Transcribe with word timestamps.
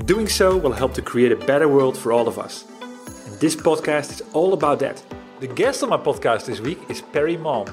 Doing 0.00 0.26
so 0.26 0.56
will 0.56 0.72
help 0.72 0.94
to 0.94 1.02
create 1.02 1.30
a 1.30 1.36
better 1.36 1.68
world 1.68 1.96
for 1.96 2.12
all 2.12 2.26
of 2.26 2.36
us. 2.38 2.64
And 2.80 3.38
this 3.38 3.54
podcast 3.54 4.10
is 4.10 4.22
all 4.32 4.52
about 4.52 4.80
that. 4.80 5.00
The 5.38 5.46
guest 5.46 5.82
on 5.84 5.90
my 5.90 5.96
podcast 5.96 6.46
this 6.46 6.60
week 6.60 6.78
is 6.88 7.02
Parry 7.02 7.36
Malm, 7.36 7.72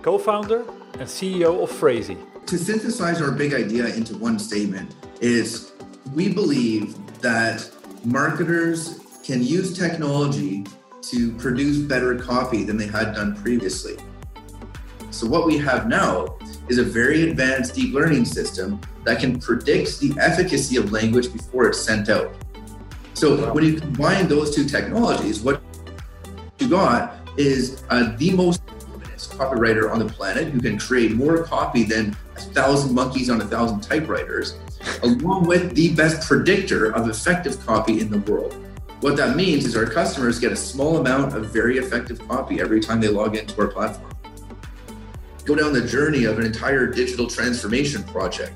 co 0.00 0.16
founder 0.16 0.60
and 0.94 1.02
CEO 1.02 1.62
of 1.62 1.70
Phrasee. 1.70 2.16
To 2.46 2.56
synthesize 2.56 3.20
our 3.20 3.30
big 3.30 3.52
idea 3.52 3.94
into 3.94 4.16
one 4.16 4.38
statement 4.38 4.94
is 5.20 5.72
we 6.14 6.32
believe 6.32 6.96
that 7.20 7.68
marketers 8.04 9.00
can 9.22 9.42
use 9.42 9.76
technology 9.76 10.64
to 11.02 11.32
produce 11.32 11.78
better 11.78 12.16
copy 12.16 12.64
than 12.64 12.78
they 12.78 12.86
had 12.86 13.12
done 13.12 13.36
previously. 13.42 13.96
So, 15.10 15.26
what 15.26 15.46
we 15.46 15.58
have 15.58 15.88
now 15.88 16.36
is 16.68 16.78
a 16.78 16.82
very 16.82 17.30
advanced 17.30 17.74
deep 17.74 17.94
learning 17.94 18.24
system 18.24 18.80
that 19.04 19.20
can 19.20 19.38
predict 19.38 20.00
the 20.00 20.14
efficacy 20.20 20.76
of 20.76 20.92
language 20.92 21.32
before 21.32 21.68
it's 21.68 21.80
sent 21.80 22.08
out. 22.08 22.34
So 23.14 23.52
when 23.52 23.64
you 23.64 23.80
combine 23.80 24.28
those 24.28 24.54
two 24.54 24.64
technologies, 24.64 25.40
what 25.40 25.62
you 26.58 26.68
got 26.68 27.16
is 27.36 27.84
uh, 27.90 28.14
the 28.18 28.32
most 28.32 28.62
copywriter 29.36 29.90
on 29.90 29.98
the 29.98 30.06
planet 30.06 30.48
who 30.48 30.60
can 30.60 30.78
create 30.78 31.12
more 31.12 31.42
copy 31.44 31.84
than 31.84 32.16
a 32.36 32.40
thousand 32.40 32.94
monkeys 32.94 33.30
on 33.30 33.40
a 33.40 33.44
thousand 33.44 33.80
typewriters, 33.80 34.58
along 35.02 35.46
with 35.46 35.74
the 35.74 35.94
best 35.94 36.26
predictor 36.26 36.92
of 36.92 37.08
effective 37.08 37.64
copy 37.66 38.00
in 38.00 38.10
the 38.10 38.18
world. 38.30 38.54
What 39.00 39.16
that 39.18 39.36
means 39.36 39.66
is 39.66 39.76
our 39.76 39.86
customers 39.86 40.38
get 40.38 40.52
a 40.52 40.56
small 40.56 40.98
amount 40.98 41.34
of 41.34 41.52
very 41.52 41.78
effective 41.78 42.26
copy 42.28 42.60
every 42.60 42.80
time 42.80 43.00
they 43.00 43.08
log 43.08 43.36
into 43.36 43.60
our 43.60 43.68
platform 43.68 44.15
go 45.46 45.54
down 45.54 45.72
the 45.72 45.86
journey 45.86 46.24
of 46.24 46.38
an 46.38 46.44
entire 46.44 46.86
digital 46.86 47.28
transformation 47.28 48.02
project. 48.02 48.52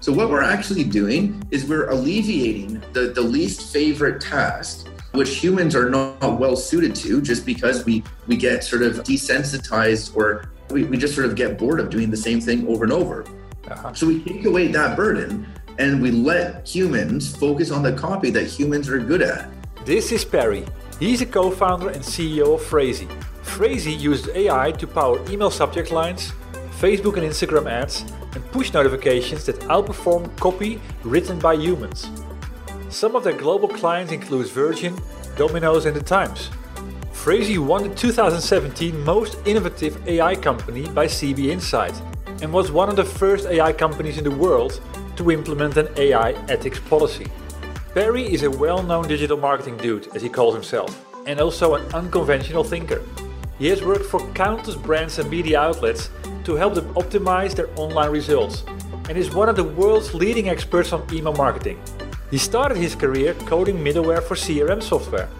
So, 0.00 0.12
what 0.12 0.30
we're 0.30 0.42
actually 0.42 0.84
doing 0.84 1.42
is 1.50 1.66
we're 1.66 1.90
alleviating 1.90 2.82
the, 2.92 3.12
the 3.14 3.20
least 3.20 3.72
favorite 3.72 4.20
task, 4.20 4.88
which 5.12 5.36
humans 5.36 5.76
are 5.76 5.90
not 5.90 6.40
well 6.40 6.56
suited 6.56 6.94
to 6.96 7.20
just 7.20 7.44
because 7.44 7.84
we, 7.84 8.02
we 8.26 8.36
get 8.36 8.64
sort 8.64 8.82
of 8.82 8.96
desensitized 9.04 10.16
or 10.16 10.50
we, 10.70 10.84
we 10.84 10.96
just 10.96 11.14
sort 11.14 11.26
of 11.26 11.34
get 11.34 11.58
bored 11.58 11.78
of 11.78 11.90
doing 11.90 12.10
the 12.10 12.16
same 12.16 12.40
thing 12.40 12.66
over 12.68 12.84
and 12.84 12.92
over. 12.92 13.26
Uh-huh. 13.68 13.92
So, 13.92 14.06
we 14.06 14.22
take 14.22 14.46
away 14.46 14.68
that 14.68 14.96
burden 14.96 15.46
and 15.78 16.00
we 16.00 16.10
let 16.10 16.66
humans 16.66 17.36
focus 17.36 17.70
on 17.70 17.82
the 17.82 17.92
copy 17.92 18.30
that 18.30 18.44
humans 18.44 18.88
are 18.88 18.98
good 18.98 19.20
at. 19.20 19.50
This 19.84 20.10
is 20.10 20.24
Parry. 20.24 20.64
He's 20.98 21.20
a 21.20 21.26
co 21.26 21.50
founder 21.50 21.90
and 21.90 22.02
CEO 22.02 22.54
of 22.54 22.62
Phrasee 22.62 23.08
Phrasee 23.56 23.94
used 23.94 24.28
AI 24.34 24.70
to 24.72 24.86
power 24.86 25.18
email 25.30 25.50
subject 25.50 25.90
lines, 25.90 26.34
Facebook 26.78 27.16
and 27.16 27.24
Instagram 27.24 27.70
ads, 27.70 28.04
and 28.34 28.44
push 28.52 28.74
notifications 28.74 29.46
that 29.46 29.58
outperform 29.60 30.28
copy 30.36 30.78
written 31.04 31.38
by 31.38 31.54
humans. 31.54 32.10
Some 32.90 33.16
of 33.16 33.24
their 33.24 33.32
global 33.32 33.66
clients 33.66 34.12
include 34.12 34.48
Virgin, 34.48 34.94
Domino's, 35.38 35.86
and 35.86 35.96
The 35.96 36.02
Times. 36.02 36.50
Phrasee 37.12 37.56
won 37.56 37.84
the 37.88 37.94
2017 37.94 39.02
Most 39.02 39.38
Innovative 39.46 40.06
AI 40.06 40.34
Company 40.34 40.86
by 40.90 41.06
CB 41.06 41.46
Insight 41.46 41.98
and 42.42 42.52
was 42.52 42.70
one 42.70 42.90
of 42.90 42.96
the 42.96 43.04
first 43.04 43.46
AI 43.46 43.72
companies 43.72 44.18
in 44.18 44.24
the 44.24 44.30
world 44.30 44.82
to 45.16 45.30
implement 45.30 45.78
an 45.78 45.88
AI 45.96 46.32
ethics 46.50 46.78
policy. 46.78 47.26
Parry 47.94 48.30
is 48.30 48.42
a 48.42 48.50
well 48.50 48.82
known 48.82 49.08
digital 49.08 49.38
marketing 49.38 49.78
dude, 49.78 50.14
as 50.14 50.20
he 50.20 50.28
calls 50.28 50.52
himself, 50.52 51.06
and 51.26 51.40
also 51.40 51.76
an 51.76 51.94
unconventional 51.94 52.62
thinker. 52.62 53.02
He 53.58 53.68
has 53.68 53.82
worked 53.82 54.04
for 54.04 54.20
countless 54.32 54.76
brands 54.76 55.18
and 55.18 55.30
media 55.30 55.58
outlets 55.58 56.10
to 56.44 56.56
help 56.56 56.74
them 56.74 56.92
optimize 56.94 57.54
their 57.54 57.70
online 57.76 58.10
results 58.10 58.64
and 59.08 59.16
is 59.16 59.34
one 59.34 59.48
of 59.48 59.56
the 59.56 59.64
world's 59.64 60.12
leading 60.12 60.50
experts 60.50 60.92
on 60.92 61.06
email 61.10 61.32
marketing. 61.32 61.80
He 62.30 62.36
started 62.36 62.76
his 62.76 62.94
career 62.94 63.32
coding 63.46 63.78
middleware 63.78 64.22
for 64.22 64.34
CRM 64.34 64.82
software, 64.82 65.30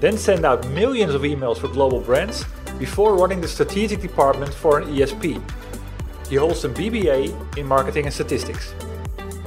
then 0.00 0.18
sent 0.18 0.44
out 0.44 0.66
millions 0.68 1.14
of 1.14 1.22
emails 1.22 1.58
for 1.58 1.68
global 1.68 2.00
brands 2.00 2.44
before 2.78 3.16
running 3.16 3.40
the 3.40 3.48
strategic 3.48 4.00
department 4.00 4.52
for 4.52 4.78
an 4.78 4.88
ESP. 4.88 5.40
He 6.28 6.36
holds 6.36 6.64
a 6.64 6.68
BBA 6.68 7.56
in 7.56 7.66
marketing 7.66 8.04
and 8.04 8.14
statistics. 8.14 8.74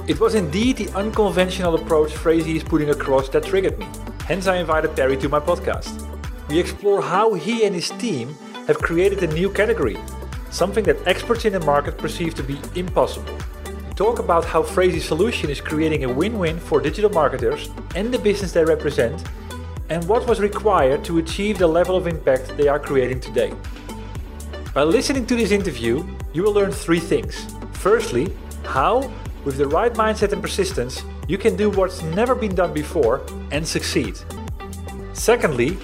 It 0.08 0.18
was 0.18 0.34
indeed 0.34 0.78
the 0.78 0.88
unconventional 0.96 1.74
approach 1.76 2.12
Phrasee 2.12 2.56
is 2.56 2.64
putting 2.64 2.90
across 2.90 3.28
that 3.28 3.44
triggered 3.44 3.78
me. 3.78 3.86
Hence, 4.24 4.46
I 4.46 4.56
invited 4.56 4.96
Parry 4.96 5.16
to 5.18 5.28
my 5.28 5.38
podcast 5.38 6.05
we 6.48 6.58
explore 6.58 7.02
how 7.02 7.34
he 7.34 7.64
and 7.64 7.74
his 7.74 7.90
team 7.90 8.34
have 8.66 8.78
created 8.78 9.22
a 9.22 9.32
new 9.34 9.50
category, 9.50 9.96
something 10.50 10.84
that 10.84 11.06
experts 11.06 11.44
in 11.44 11.52
the 11.52 11.60
market 11.60 11.98
perceive 11.98 12.34
to 12.34 12.42
be 12.42 12.58
impossible. 12.74 13.36
We 13.64 13.94
talk 13.94 14.18
about 14.18 14.44
how 14.44 14.62
Phrasee's 14.62 15.04
solution 15.04 15.50
is 15.50 15.60
creating 15.60 16.04
a 16.04 16.12
win 16.12 16.38
win 16.38 16.58
for 16.58 16.80
digital 16.80 17.10
marketers 17.10 17.70
and 17.94 18.12
the 18.12 18.18
business 18.18 18.52
they 18.52 18.64
represent, 18.64 19.24
and 19.88 20.06
what 20.08 20.26
was 20.26 20.40
required 20.40 21.04
to 21.04 21.18
achieve 21.18 21.58
the 21.58 21.66
level 21.66 21.96
of 21.96 22.06
impact 22.06 22.56
they 22.56 22.68
are 22.68 22.78
creating 22.78 23.20
today. 23.20 23.52
By 24.74 24.82
listening 24.82 25.26
to 25.26 25.36
this 25.36 25.50
interview, 25.50 26.06
you 26.32 26.42
will 26.42 26.52
learn 26.52 26.70
three 26.70 27.00
things. 27.00 27.46
Firstly, 27.72 28.36
how, 28.64 29.10
with 29.44 29.56
the 29.56 29.66
right 29.66 29.94
mindset 29.94 30.32
and 30.32 30.42
persistence, 30.42 31.02
you 31.28 31.38
can 31.38 31.56
do 31.56 31.70
what's 31.70 32.02
never 32.02 32.34
been 32.34 32.54
done 32.54 32.72
before 32.72 33.24
and 33.52 33.66
succeed. 33.66 34.18
Secondly, 35.12 35.78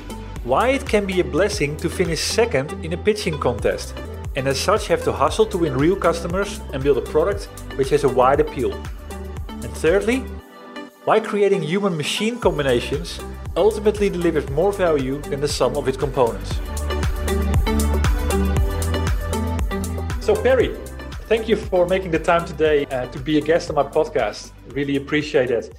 why 0.45 0.69
it 0.71 0.85
can 0.85 1.07
be 1.07 1.21
a 1.21 1.25
blessing 1.25 1.77
to 1.77 1.89
finish 1.89 2.21
second 2.21 2.73
in 2.85 2.93
a 2.93 2.97
pitching 2.97 3.39
contest, 3.39 3.95
and 4.35 4.49
as 4.49 4.59
such 4.59 4.89
have 4.89 5.05
to 5.05 5.13
hustle 5.13 5.47
to 5.47 5.59
win 5.59 5.77
real 5.77 5.95
customers 5.95 6.61
and 6.73 6.83
build 6.83 6.99
a 6.99 7.03
product 7.03 7.45
which 7.77 7.91
has 7.91 8.03
a 8.05 8.09
wide 8.09 8.41
appeal. 8.41 8.73
And 9.49 9.71
thirdly, 9.77 10.25
why 11.05 11.21
creating 11.21 11.63
human 11.63 11.97
machine 11.97 12.41
combinations 12.41 13.21
ultimately 13.57 14.11
delivers 14.11 14.49
more 14.51 14.73
value 14.73 15.21
than 15.23 15.41
the 15.41 15.49
sum 15.49 15.77
of 15.77 15.87
its 15.87 15.97
components. 15.97 16.51
So, 20.21 20.35
Parry, 20.35 20.75
thank 21.29 21.49
you 21.49 21.57
for 21.57 21.87
making 21.87 22.11
the 22.11 22.19
time 22.19 22.45
today 22.45 22.87
uh, 22.87 23.07
to 23.07 23.19
be 23.19 23.39
a 23.39 23.41
guest 23.41 23.71
on 23.71 23.77
my 23.77 23.83
podcast. 23.83 24.53
Really 24.71 24.97
appreciate 24.97 25.51
it. 25.51 25.75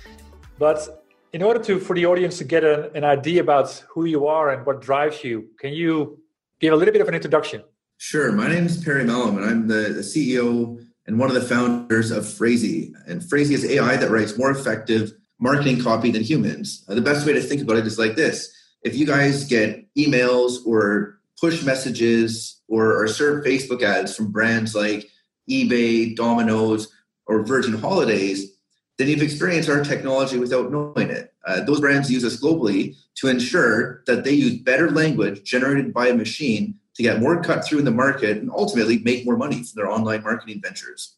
But 0.58 1.03
in 1.34 1.42
order 1.42 1.60
to 1.60 1.80
for 1.80 1.96
the 1.96 2.06
audience 2.06 2.38
to 2.38 2.44
get 2.44 2.64
a, 2.64 2.92
an 2.94 3.04
idea 3.04 3.42
about 3.42 3.84
who 3.90 4.06
you 4.06 4.28
are 4.28 4.52
and 4.52 4.66
what 4.66 4.82
drives 4.82 5.24
you, 5.24 5.50
can 5.60 5.74
you 5.74 6.20
give 6.60 6.72
a 6.72 6.76
little 6.76 6.92
bit 6.92 7.02
of 7.02 7.08
an 7.08 7.16
introduction? 7.16 7.64
Sure. 7.98 8.32
My 8.32 8.48
name 8.48 8.66
is 8.66 8.84
Parry 8.84 9.04
Malm, 9.04 9.38
and 9.38 9.46
I'm 9.46 9.68
the, 9.68 9.90
the 9.90 10.02
CEO 10.02 10.80
and 11.08 11.20
one 11.20 11.30
of 11.30 11.36
the 11.36 11.42
founders 11.42 12.12
of 12.12 12.26
Phrasee. 12.26 12.94
And 13.08 13.22
Phrasee 13.22 13.56
is 13.56 13.66
AI 13.66 13.98
that 13.98 14.12
writes 14.12 14.38
more 14.38 14.52
effective 14.52 15.12
marketing 15.40 15.82
copy 15.82 16.12
than 16.12 16.22
humans. 16.22 16.86
Uh, 16.88 16.94
the 16.94 17.02
best 17.02 17.26
way 17.26 17.34
to 17.34 17.42
think 17.42 17.62
about 17.62 17.78
it 17.78 17.88
is 17.88 17.98
like 17.98 18.16
this: 18.16 18.54
if 18.84 18.96
you 18.96 19.06
guys 19.06 19.46
get 19.46 19.86
emails 19.96 20.66
or 20.66 21.20
push 21.40 21.64
messages 21.64 22.62
or, 22.68 23.02
or 23.02 23.08
serve 23.08 23.44
Facebook 23.44 23.82
ads 23.82 24.16
from 24.16 24.32
brands 24.32 24.76
like 24.76 25.10
eBay, 25.50 26.16
Domino's, 26.16 26.90
or 27.26 27.44
Virgin 27.44 27.74
Holidays, 27.74 28.53
then 28.98 29.08
you've 29.08 29.22
experienced 29.22 29.70
our 29.70 29.84
technology 29.84 30.38
without 30.38 30.72
knowing 30.72 31.10
it. 31.10 31.34
Uh, 31.46 31.62
those 31.62 31.80
brands 31.80 32.12
use 32.12 32.24
us 32.24 32.40
globally 32.40 32.96
to 33.16 33.28
ensure 33.28 34.04
that 34.06 34.24
they 34.24 34.32
use 34.32 34.58
better 34.60 34.92
language 34.92 35.44
generated 35.44 35.94
by 35.94 36.08
a 36.08 36.14
machine 36.14 36.76
to 36.96 37.04
get 37.04 37.20
more 37.20 37.42
cut 37.42 37.66
through 37.66 37.80
in 37.80 37.86
the 37.86 37.92
market 37.92 38.38
and 38.38 38.52
ultimately 38.52 39.00
make 39.00 39.26
more 39.26 39.36
money 39.36 39.56
from 39.56 39.74
their 39.76 39.90
online 39.90 40.22
marketing 40.22 40.62
ventures. 40.62 41.18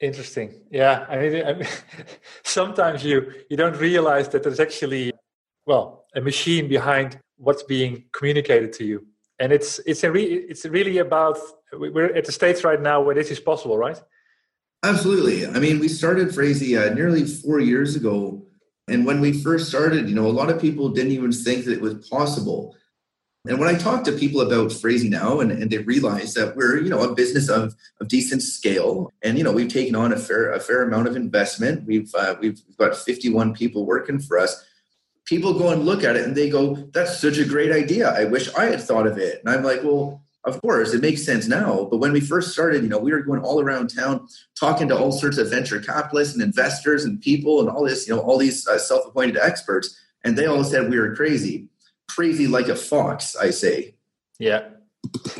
Interesting. 0.00 0.60
Yeah, 0.70 1.06
I 1.08 1.16
mean, 1.16 1.46
I 1.46 1.52
mean 1.54 1.68
sometimes 2.44 3.02
you 3.02 3.32
you 3.48 3.56
don't 3.56 3.76
realize 3.76 4.28
that 4.28 4.42
there's 4.42 4.60
actually 4.60 5.12
well 5.64 6.04
a 6.14 6.20
machine 6.20 6.68
behind 6.68 7.18
what's 7.38 7.62
being 7.62 8.04
communicated 8.12 8.74
to 8.74 8.84
you, 8.84 9.06
and 9.38 9.52
it's 9.52 9.80
it's 9.86 10.04
a 10.04 10.12
re, 10.12 10.22
it's 10.22 10.66
really 10.66 10.98
about 10.98 11.38
we're 11.72 12.14
at 12.14 12.26
the 12.26 12.32
states 12.32 12.62
right 12.62 12.80
now 12.80 13.00
where 13.00 13.14
this 13.14 13.30
is 13.30 13.40
possible, 13.40 13.78
right? 13.78 13.98
Absolutely. 14.86 15.44
I 15.44 15.58
mean, 15.58 15.80
we 15.80 15.88
started 15.88 16.28
Phrasee 16.28 16.76
uh, 16.76 16.94
nearly 16.94 17.24
four 17.24 17.58
years 17.58 17.96
ago, 17.96 18.46
and 18.86 19.04
when 19.04 19.20
we 19.20 19.32
first 19.32 19.68
started, 19.68 20.08
you 20.08 20.14
know, 20.14 20.28
a 20.28 20.28
lot 20.28 20.48
of 20.48 20.60
people 20.60 20.90
didn't 20.90 21.10
even 21.10 21.32
think 21.32 21.64
that 21.64 21.72
it 21.72 21.80
was 21.80 22.08
possible. 22.08 22.76
And 23.48 23.58
when 23.58 23.68
I 23.68 23.76
talk 23.76 24.04
to 24.04 24.12
people 24.12 24.40
about 24.42 24.70
Phrasee 24.70 25.08
now 25.08 25.40
and, 25.40 25.50
and 25.50 25.70
they 25.70 25.78
realize 25.78 26.34
that 26.34 26.54
we're, 26.54 26.80
you 26.80 26.88
know, 26.88 27.02
a 27.02 27.14
business 27.14 27.48
of, 27.48 27.74
of 28.00 28.06
decent 28.06 28.42
scale 28.42 29.12
and, 29.22 29.36
you 29.36 29.42
know, 29.42 29.52
we've 29.52 29.68
taken 29.68 29.96
on 29.96 30.12
a 30.12 30.16
fair, 30.16 30.52
a 30.52 30.60
fair 30.60 30.82
amount 30.82 31.08
of 31.08 31.16
investment. 31.16 31.84
We've, 31.84 32.12
uh, 32.14 32.36
we've 32.40 32.60
got 32.76 32.96
51 32.96 33.54
people 33.54 33.86
working 33.86 34.18
for 34.20 34.38
us. 34.38 34.64
People 35.26 35.58
go 35.58 35.70
and 35.70 35.84
look 35.84 36.02
at 36.02 36.16
it 36.16 36.24
and 36.24 36.36
they 36.36 36.48
go, 36.48 36.74
that's 36.92 37.20
such 37.20 37.38
a 37.38 37.44
great 37.44 37.72
idea. 37.72 38.10
I 38.10 38.24
wish 38.24 38.52
I 38.54 38.66
had 38.66 38.80
thought 38.80 39.06
of 39.06 39.18
it. 39.18 39.40
And 39.44 39.54
I'm 39.54 39.62
like, 39.62 39.82
well, 39.84 40.22
of 40.46 40.60
course, 40.62 40.94
it 40.94 41.02
makes 41.02 41.24
sense 41.24 41.46
now. 41.46 41.88
But 41.90 41.98
when 41.98 42.12
we 42.12 42.20
first 42.20 42.52
started, 42.52 42.82
you 42.82 42.88
know, 42.88 42.98
we 42.98 43.12
were 43.12 43.20
going 43.20 43.42
all 43.42 43.60
around 43.60 43.88
town 43.88 44.26
talking 44.58 44.88
to 44.88 44.96
all 44.96 45.12
sorts 45.12 45.38
of 45.38 45.50
venture 45.50 45.80
capitalists 45.80 46.34
and 46.34 46.42
investors 46.42 47.04
and 47.04 47.20
people 47.20 47.60
and 47.60 47.68
all 47.68 47.84
this, 47.84 48.08
you 48.08 48.14
know, 48.14 48.22
all 48.22 48.38
these 48.38 48.66
uh, 48.66 48.78
self 48.78 49.06
appointed 49.06 49.36
experts. 49.36 50.00
And 50.24 50.38
they 50.38 50.46
all 50.46 50.64
said 50.64 50.88
we 50.88 50.98
were 50.98 51.14
crazy 51.14 51.68
crazy 52.08 52.46
like 52.46 52.68
a 52.68 52.76
fox, 52.76 53.36
I 53.36 53.50
say. 53.50 53.94
Yeah. 54.38 54.68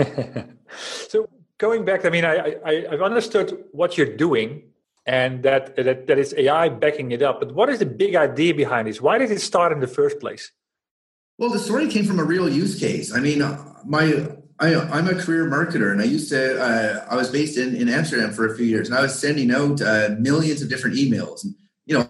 so 1.08 1.28
going 1.58 1.84
back, 1.84 2.04
I 2.04 2.10
mean, 2.10 2.24
I, 2.24 2.56
I 2.64 2.86
I've 2.90 3.02
understood 3.02 3.64
what 3.72 3.96
you're 3.96 4.16
doing 4.16 4.62
and 5.06 5.42
that, 5.42 5.76
that 5.76 6.06
that 6.06 6.18
is 6.18 6.34
AI 6.36 6.68
backing 6.68 7.12
it 7.12 7.22
up. 7.22 7.40
But 7.40 7.54
what 7.54 7.68
is 7.68 7.78
the 7.78 7.86
big 7.86 8.14
idea 8.14 8.54
behind 8.54 8.88
this? 8.88 9.00
Why 9.00 9.18
did 9.18 9.30
it 9.30 9.40
start 9.40 9.72
in 9.72 9.80
the 9.80 9.86
first 9.86 10.20
place? 10.20 10.52
Well, 11.38 11.50
the 11.50 11.58
story 11.58 11.88
came 11.88 12.04
from 12.04 12.18
a 12.18 12.24
real 12.24 12.48
use 12.48 12.78
case. 12.78 13.14
I 13.14 13.20
mean, 13.20 13.40
my 13.84 14.36
I, 14.58 14.98
am 14.98 15.08
a 15.08 15.14
career 15.14 15.50
marketer, 15.50 15.92
and 15.92 16.00
I 16.00 16.04
used 16.04 16.30
to. 16.30 16.60
Uh, 16.60 17.06
I 17.10 17.16
was 17.16 17.30
based 17.30 17.58
in, 17.58 17.76
in 17.76 17.88
Amsterdam 17.88 18.32
for 18.32 18.46
a 18.46 18.56
few 18.56 18.64
years, 18.64 18.88
and 18.88 18.96
I 18.96 19.02
was 19.02 19.18
sending 19.18 19.50
out 19.50 19.82
uh, 19.82 20.16
millions 20.18 20.62
of 20.62 20.68
different 20.68 20.96
emails. 20.96 21.44
And 21.44 21.54
you 21.84 21.98
know, 21.98 22.08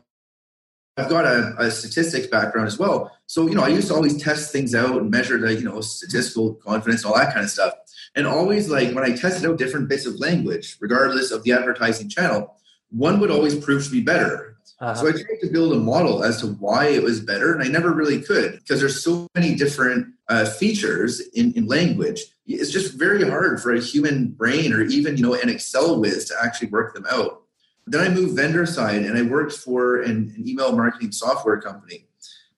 I've 0.97 1.11
got 1.11 1.27
a, 1.27 1.55
a, 1.59 1.71
statistics 1.71 2.27
background 2.29 2.69
as 2.69 2.79
well. 2.79 3.13
So, 3.27 3.47
you 3.47 3.55
know, 3.55 3.63
I 3.63 3.69
used 3.69 3.89
to 3.89 3.95
always 3.95 4.23
test 4.23 4.51
things 4.51 4.75
out 4.75 4.97
and 4.97 5.11
measure 5.11 5.39
the, 5.39 5.55
you 5.55 5.65
know, 5.65 5.81
statistical 5.83 6.55
confidence 6.55 7.05
and 7.05 7.13
all 7.13 7.19
that 7.19 7.35
kind 7.35 7.45
of 7.45 7.51
stuff. 7.51 7.75
And 8.15 8.27
always 8.27 8.71
like 8.71 8.95
when 8.95 9.05
I 9.05 9.15
tested 9.15 9.49
out 9.49 9.59
different 9.59 9.91
bits 9.91 10.07
of 10.07 10.19
language, 10.19 10.79
regardless 10.81 11.33
of 11.33 11.43
the 11.43 11.53
advertising 11.53 12.09
channel, 12.09 12.57
one 12.89 13.21
would 13.21 13.31
always 13.31 13.55
prove 13.63 13.85
to 13.85 13.91
be 13.91 14.01
better. 14.01 14.56
Uh-huh. 14.79 14.95
So 14.95 15.09
I 15.09 15.13
tried 15.13 15.41
to 15.41 15.51
build 15.51 15.73
a 15.73 15.77
model 15.77 16.23
as 16.23 16.41
to 16.41 16.49
why 16.49 16.89
it 16.89 17.03
was 17.03 17.21
better, 17.21 17.55
and 17.55 17.63
I 17.63 17.69
never 17.69 17.93
really 17.93 18.21
could 18.21 18.53
because 18.53 18.81
there's 18.81 19.03
so 19.03 19.27
many 19.35 19.55
different 19.55 20.15
uh, 20.29 20.45
features 20.45 21.21
in, 21.35 21.53
in 21.55 21.67
language. 21.67 22.21
It's 22.47 22.71
just 22.71 22.95
very 22.95 23.29
hard 23.29 23.61
for 23.63 23.75
a 23.75 23.81
human 23.81 24.29
brain 24.29 24.73
or 24.73 24.83
even 24.83 25.17
you 25.17 25.23
know 25.23 25.35
an 25.35 25.49
Excel 25.49 25.99
whiz 26.01 26.27
to 26.27 26.35
actually 26.43 26.69
work 26.69 26.95
them 26.95 27.07
out. 27.11 27.43
Then 27.87 28.01
I 28.05 28.13
moved 28.13 28.37
vendor 28.37 28.67
side 28.67 29.03
and 29.03 29.17
I 29.17 29.23
worked 29.23 29.53
for 29.53 30.03
an, 30.03 30.35
an, 30.37 30.45
email 30.47 30.73
marketing 30.73 31.13
software 31.13 31.61
company. 31.61 32.07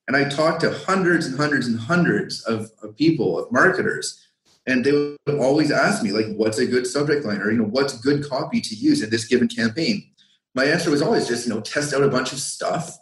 And 0.07 0.17
I 0.17 0.25
talked 0.25 0.63
to 0.63 0.73
hundreds 0.73 1.27
and 1.27 1.37
hundreds 1.37 1.67
and 1.67 1.79
hundreds 1.79 2.43
of, 2.45 2.71
of 2.83 2.97
people, 2.97 3.39
of 3.39 3.53
marketers. 3.53 4.27
And 4.67 4.83
they 4.85 4.93
would 4.93 5.39
always 5.39 5.71
ask 5.71 6.03
me, 6.03 6.13
like, 6.13 6.35
what's 6.35 6.59
a 6.59 6.67
good 6.67 6.87
subject 6.87 7.27
line 7.27 7.43
or, 7.43 7.51
you 7.51 7.59
know, 7.59 7.65
what's 7.65 8.01
good 8.01 8.27
copy 8.29 8.61
to 8.63 8.75
use 8.75 9.03
in 9.03 9.11
this 9.11 9.27
given 9.27 9.49
campaign? 9.49 10.11
My 10.59 10.65
answer 10.65 10.91
was 10.91 11.03
always 11.03 11.29
just, 11.29 11.47
you 11.47 11.55
know, 11.55 11.61
test 11.61 11.95
out 11.95 12.03
a 12.03 12.09
bunch 12.09 12.33
of 12.33 12.41
stuff 12.41 12.99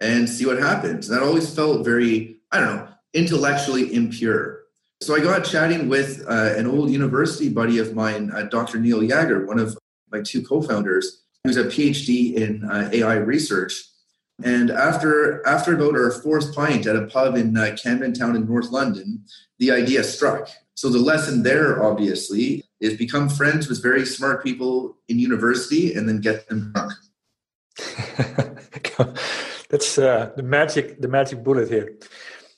and 0.00 0.26
see 0.26 0.46
what 0.46 0.58
happens. 0.58 1.10
And 1.10 1.14
that 1.18 1.22
always 1.22 1.54
felt 1.54 1.84
very, 1.84 2.38
I 2.52 2.58
don't 2.58 2.74
know, 2.74 2.88
intellectually 3.12 3.94
impure. 3.94 4.62
So 5.02 5.14
I 5.14 5.20
got 5.20 5.44
chatting 5.44 5.90
with 5.90 6.24
uh, 6.26 6.54
an 6.56 6.66
old 6.66 6.88
university 6.88 7.50
buddy 7.50 7.76
of 7.76 7.94
mine, 7.94 8.30
uh, 8.34 8.44
Dr. 8.44 8.80
Neil 8.80 9.02
Yager, 9.02 9.44
one 9.44 9.58
of 9.58 9.76
my 10.10 10.22
two 10.22 10.42
co-founders, 10.42 11.22
who's 11.44 11.58
a 11.58 11.64
PhD 11.64 12.32
in 12.32 12.64
uh, 12.64 12.88
AI 12.90 13.16
research. 13.16 13.74
And 14.42 14.70
after 14.70 15.46
after 15.46 15.74
about 15.74 15.96
our 15.96 16.10
fourth 16.10 16.54
pint 16.54 16.86
at 16.86 16.96
a 16.96 17.08
pub 17.08 17.36
in 17.36 17.58
uh, 17.58 17.76
Camden 17.76 18.14
Town 18.14 18.34
in 18.34 18.46
North 18.46 18.70
London, 18.70 19.26
the 19.58 19.70
idea 19.70 20.02
struck. 20.02 20.48
So 20.76 20.88
the 20.88 20.98
lesson 20.98 21.42
there, 21.42 21.84
obviously, 21.84 22.64
is 22.80 22.96
become 22.96 23.28
friends 23.28 23.68
with 23.68 23.82
very 23.82 24.06
smart 24.06 24.42
people 24.42 24.96
in 25.08 25.18
university 25.18 25.94
and 25.94 26.08
then 26.08 26.20
get 26.20 26.48
them 26.48 26.72
drunk. 26.72 26.92
That's 29.68 29.98
uh, 29.98 30.32
the 30.36 30.42
magic 30.42 31.00
the 31.00 31.08
magic 31.08 31.44
bullet 31.44 31.68
here. 31.68 31.96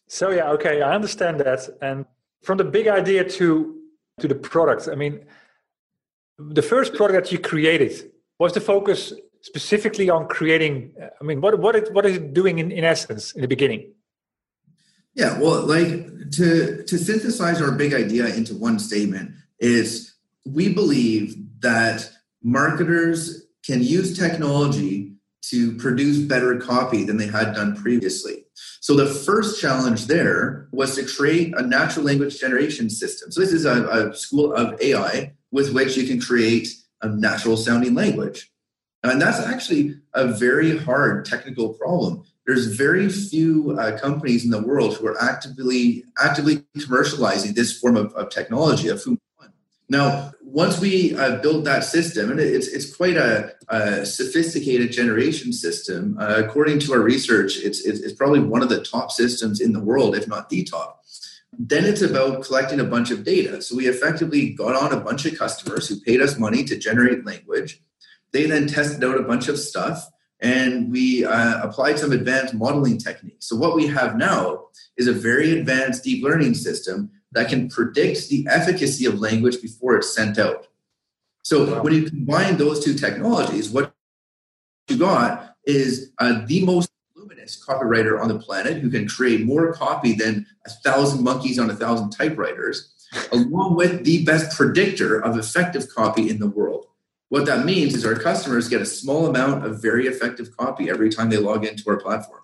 So 0.09 0.31
yeah, 0.31 0.51
okay, 0.51 0.83
I 0.83 0.95
understand 0.95 1.41
that. 1.41 1.69
And 1.81 2.07
from 2.43 2.59
the 2.59 2.65
big 2.65 2.89
idea 2.89 3.29
to 3.29 3.77
to 4.21 4.29
the 4.29 4.35
product, 4.35 4.89
I 4.89 4.95
mean, 4.95 5.25
the 6.39 6.63
first 6.63 6.95
product 6.95 7.25
that 7.25 7.33
you 7.33 7.39
created 7.39 8.11
was 8.39 8.53
the 8.53 8.61
focus 8.61 9.13
specifically 9.43 10.09
on 10.09 10.29
creating 10.29 10.93
i 11.21 11.25
mean 11.25 11.41
what 11.41 11.59
what 11.59 11.75
it, 11.77 11.93
what 11.93 12.07
is 12.07 12.17
it 12.17 12.33
doing 12.33 12.59
in, 12.59 12.71
in 12.71 12.85
essence 12.85 13.33
in 13.33 13.43
the 13.43 13.49
beginning 13.49 13.93
yeah 15.15 15.39
well 15.41 15.63
like 15.67 15.91
to 16.31 16.83
to 16.85 16.97
synthesize 16.97 17.61
our 17.61 17.73
big 17.73 17.93
idea 17.93 18.27
into 18.35 18.55
one 18.55 18.79
statement 18.79 19.33
is 19.59 20.12
we 20.45 20.73
believe 20.73 21.37
that 21.61 22.11
marketers 22.43 23.47
can 23.65 23.83
use 23.83 24.19
technology 24.19 25.13
to 25.43 25.77
produce 25.77 26.19
better 26.19 26.59
copy 26.59 27.05
than 27.05 27.17
they 27.17 27.27
had 27.27 27.55
done 27.55 27.77
previously 27.77 28.45
so 28.81 28.95
the 28.95 29.07
first 29.07 29.61
challenge 29.61 30.07
there 30.07 30.69
was 30.73 30.95
to 30.95 31.05
create 31.05 31.53
a 31.57 31.63
natural 31.63 32.05
language 32.05 32.39
generation 32.39 32.89
system 32.91 33.31
so 33.31 33.41
this 33.41 33.53
is 33.53 33.65
a, 33.65 33.87
a 33.89 34.15
school 34.15 34.53
of 34.55 34.81
ai 34.81 35.33
with 35.53 35.73
which 35.73 35.97
you 35.97 36.07
can 36.07 36.21
create 36.21 36.69
a 37.03 37.09
natural 37.09 37.57
sounding 37.57 37.95
language. 37.95 38.51
And 39.05 39.21
that's 39.21 39.41
actually 39.41 39.97
a 40.15 40.29
very 40.29 40.79
hard 40.79 41.25
technical 41.25 41.75
problem. 41.75 42.25
There's 42.47 42.67
very 42.67 43.09
few 43.09 43.77
uh, 43.79 43.99
companies 43.99 44.45
in 44.45 44.51
the 44.51 44.63
world 44.63 44.97
who 44.97 45.07
are 45.07 45.21
actively 45.23 46.05
actively 46.21 46.65
commercializing 46.79 47.55
this 47.55 47.79
form 47.79 47.97
of, 47.97 48.13
of 48.15 48.31
technology 48.31 48.89
of 48.89 49.03
whom 49.03 49.19
now 49.93 50.33
once 50.43 50.81
we 50.81 51.15
uh, 51.15 51.37
build 51.37 51.65
that 51.65 51.85
system 51.85 52.31
and 52.31 52.41
it's, 52.41 52.69
it's 52.69 52.95
quite 52.95 53.17
a, 53.17 53.53
a 53.69 54.05
sophisticated 54.05 54.93
generation 54.93 55.53
system 55.53 56.17
uh, 56.21 56.35
according 56.45 56.79
to 56.79 56.93
our 56.93 57.01
research 57.01 57.59
it's, 57.59 57.81
it's, 57.87 58.01
it's 58.01 58.13
probably 58.15 58.41
one 58.41 58.63
of 58.63 58.69
the 58.69 58.83
top 58.83 59.11
systems 59.11 59.61
in 59.61 59.73
the 59.73 59.81
world 59.81 60.17
if 60.17 60.27
not 60.27 60.49
the 60.49 60.65
top 60.65 61.03
then 61.59 61.85
it's 61.85 62.03
about 62.03 62.43
collecting 62.43 62.81
a 62.81 62.85
bunch 62.85 63.11
of 63.11 63.25
data. 63.25 63.61
So 63.61 63.77
we 63.77 63.87
effectively 63.87 64.51
got 64.51 64.75
on 64.75 64.93
a 64.93 65.01
bunch 65.01 65.27
of 65.27 65.39
customers 65.39 65.89
who 65.89 66.01
paid 66.01 66.21
us 66.21 66.39
money 66.39 66.65
to 66.65 66.79
generate 66.79 67.27
language. 67.27 67.83
They 68.33 68.47
then 68.47 68.67
tested 68.67 69.05
out 69.05 69.19
a 69.19 69.23
bunch 69.23 69.49
of 69.49 69.59
stuff 69.59 70.09
and 70.41 70.91
we 70.91 71.25
uh, 71.25 71.63
applied 71.63 71.99
some 71.99 72.13
advanced 72.13 72.55
modeling 72.55 72.99
techniques. 72.99 73.49
So 73.49 73.57
what 73.57 73.77
we 73.77 73.87
have 73.89 74.17
now 74.17 74.65
is 74.97 75.07
a 75.07 75.13
very 75.13 75.59
advanced 75.59 76.03
deep 76.03 76.25
learning 76.25 76.55
system 76.55 77.11
that 77.33 77.49
can 77.49 77.69
predict 77.69 78.29
the 78.29 78.47
efficacy 78.49 79.07
of 79.07 79.21
language 79.21 79.61
before 79.61 79.97
it's 79.97 80.15
sent 80.15 80.39
out. 80.39 80.69
So 81.43 81.65
wow. 81.65 81.83
when 81.83 81.93
you 81.93 82.05
combine 82.05 82.57
those 82.57 82.85
two 82.85 82.95
technologies, 82.95 83.71
what 83.71 83.95
you 84.89 84.97
got 84.97 85.57
is 85.65 86.13
uh, 86.19 86.43
the 86.47 86.65
most 86.65 86.91
luminous 87.17 87.63
copywriter 87.65 88.21
on 88.21 88.29
the 88.29 88.39
planet 88.39 88.79
who 88.79 88.91
can 88.91 89.09
create 89.09 89.45
more 89.45 89.73
copy 89.73 90.13
than 90.13 90.47
a 90.67 90.71
thousand 90.71 91.25
monkeys 91.25 91.59
on 91.59 91.71
a 91.71 91.75
thousand 91.75 92.11
typewriters, 92.11 92.93
along 93.33 93.77
with 93.77 94.05
the 94.05 94.25
best 94.25 94.57
predictor 94.57 95.21
of 95.21 95.39
effective 95.39 95.89
copy 95.95 96.29
in 96.29 96.39
the 96.39 96.49
world. 96.49 96.87
What 97.29 97.47
that 97.47 97.65
means 97.65 97.95
is 97.95 98.05
our 98.05 98.15
customers 98.15 98.69
get 98.69 98.83
a 98.83 98.87
small 98.87 99.27
amount 99.27 99.65
of 99.65 99.81
very 99.81 100.07
effective 100.07 100.55
copy 100.57 100.91
every 100.91 101.09
time 101.09 101.31
they 101.31 101.39
log 101.39 101.65
into 101.65 101.89
our 101.89 101.97
platform. 101.97 102.43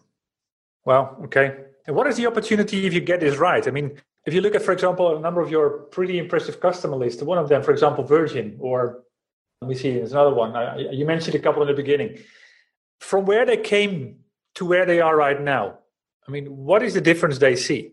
Well, 0.85 1.18
okay. 1.25 1.57
And 1.87 1.95
what 1.95 2.07
is 2.07 2.16
the 2.16 2.26
opportunity 2.26 2.87
if 2.87 2.95
you 2.95 3.00
get 3.00 3.21
this 3.21 3.37
right? 3.37 3.66
I 3.66 3.71
mean, 3.71 4.00
if 4.27 4.35
you 4.35 4.41
look 4.41 4.55
at, 4.55 4.63
for 4.63 4.73
example, 4.73 5.17
a 5.17 5.21
number 5.21 5.41
of 5.41 5.51
your 5.51 5.71
pretty 5.71 6.19
impressive 6.19 6.61
customer 6.61 6.97
list, 6.97 7.23
one 7.23 7.39
of 7.39 7.49
them, 7.49 7.63
for 7.63 7.71
example, 7.71 8.05
Virgin, 8.05 8.57
or 8.61 9.05
let 9.63 9.69
me 9.69 9.75
see, 9.75 9.93
there's 9.93 10.13
another 10.13 10.35
one. 10.35 10.55
I, 10.55 10.79
you 10.91 11.07
mentioned 11.07 11.35
a 11.35 11.39
couple 11.39 11.63
in 11.63 11.69
the 11.69 11.75
beginning. 11.75 12.19
From 13.01 13.27
where 13.27 13.47
they 13.47 13.57
came 13.57 14.21
to 14.57 14.65
where 14.65 14.87
they 14.87 15.01
are 15.01 15.17
right 15.17 15.41
now? 15.41 15.79
I 16.27 16.31
mean, 16.31 16.47
what 16.47 16.83
is 16.83 16.95
the 16.95 17.01
difference 17.01 17.39
they 17.39 17.57
see? 17.57 17.93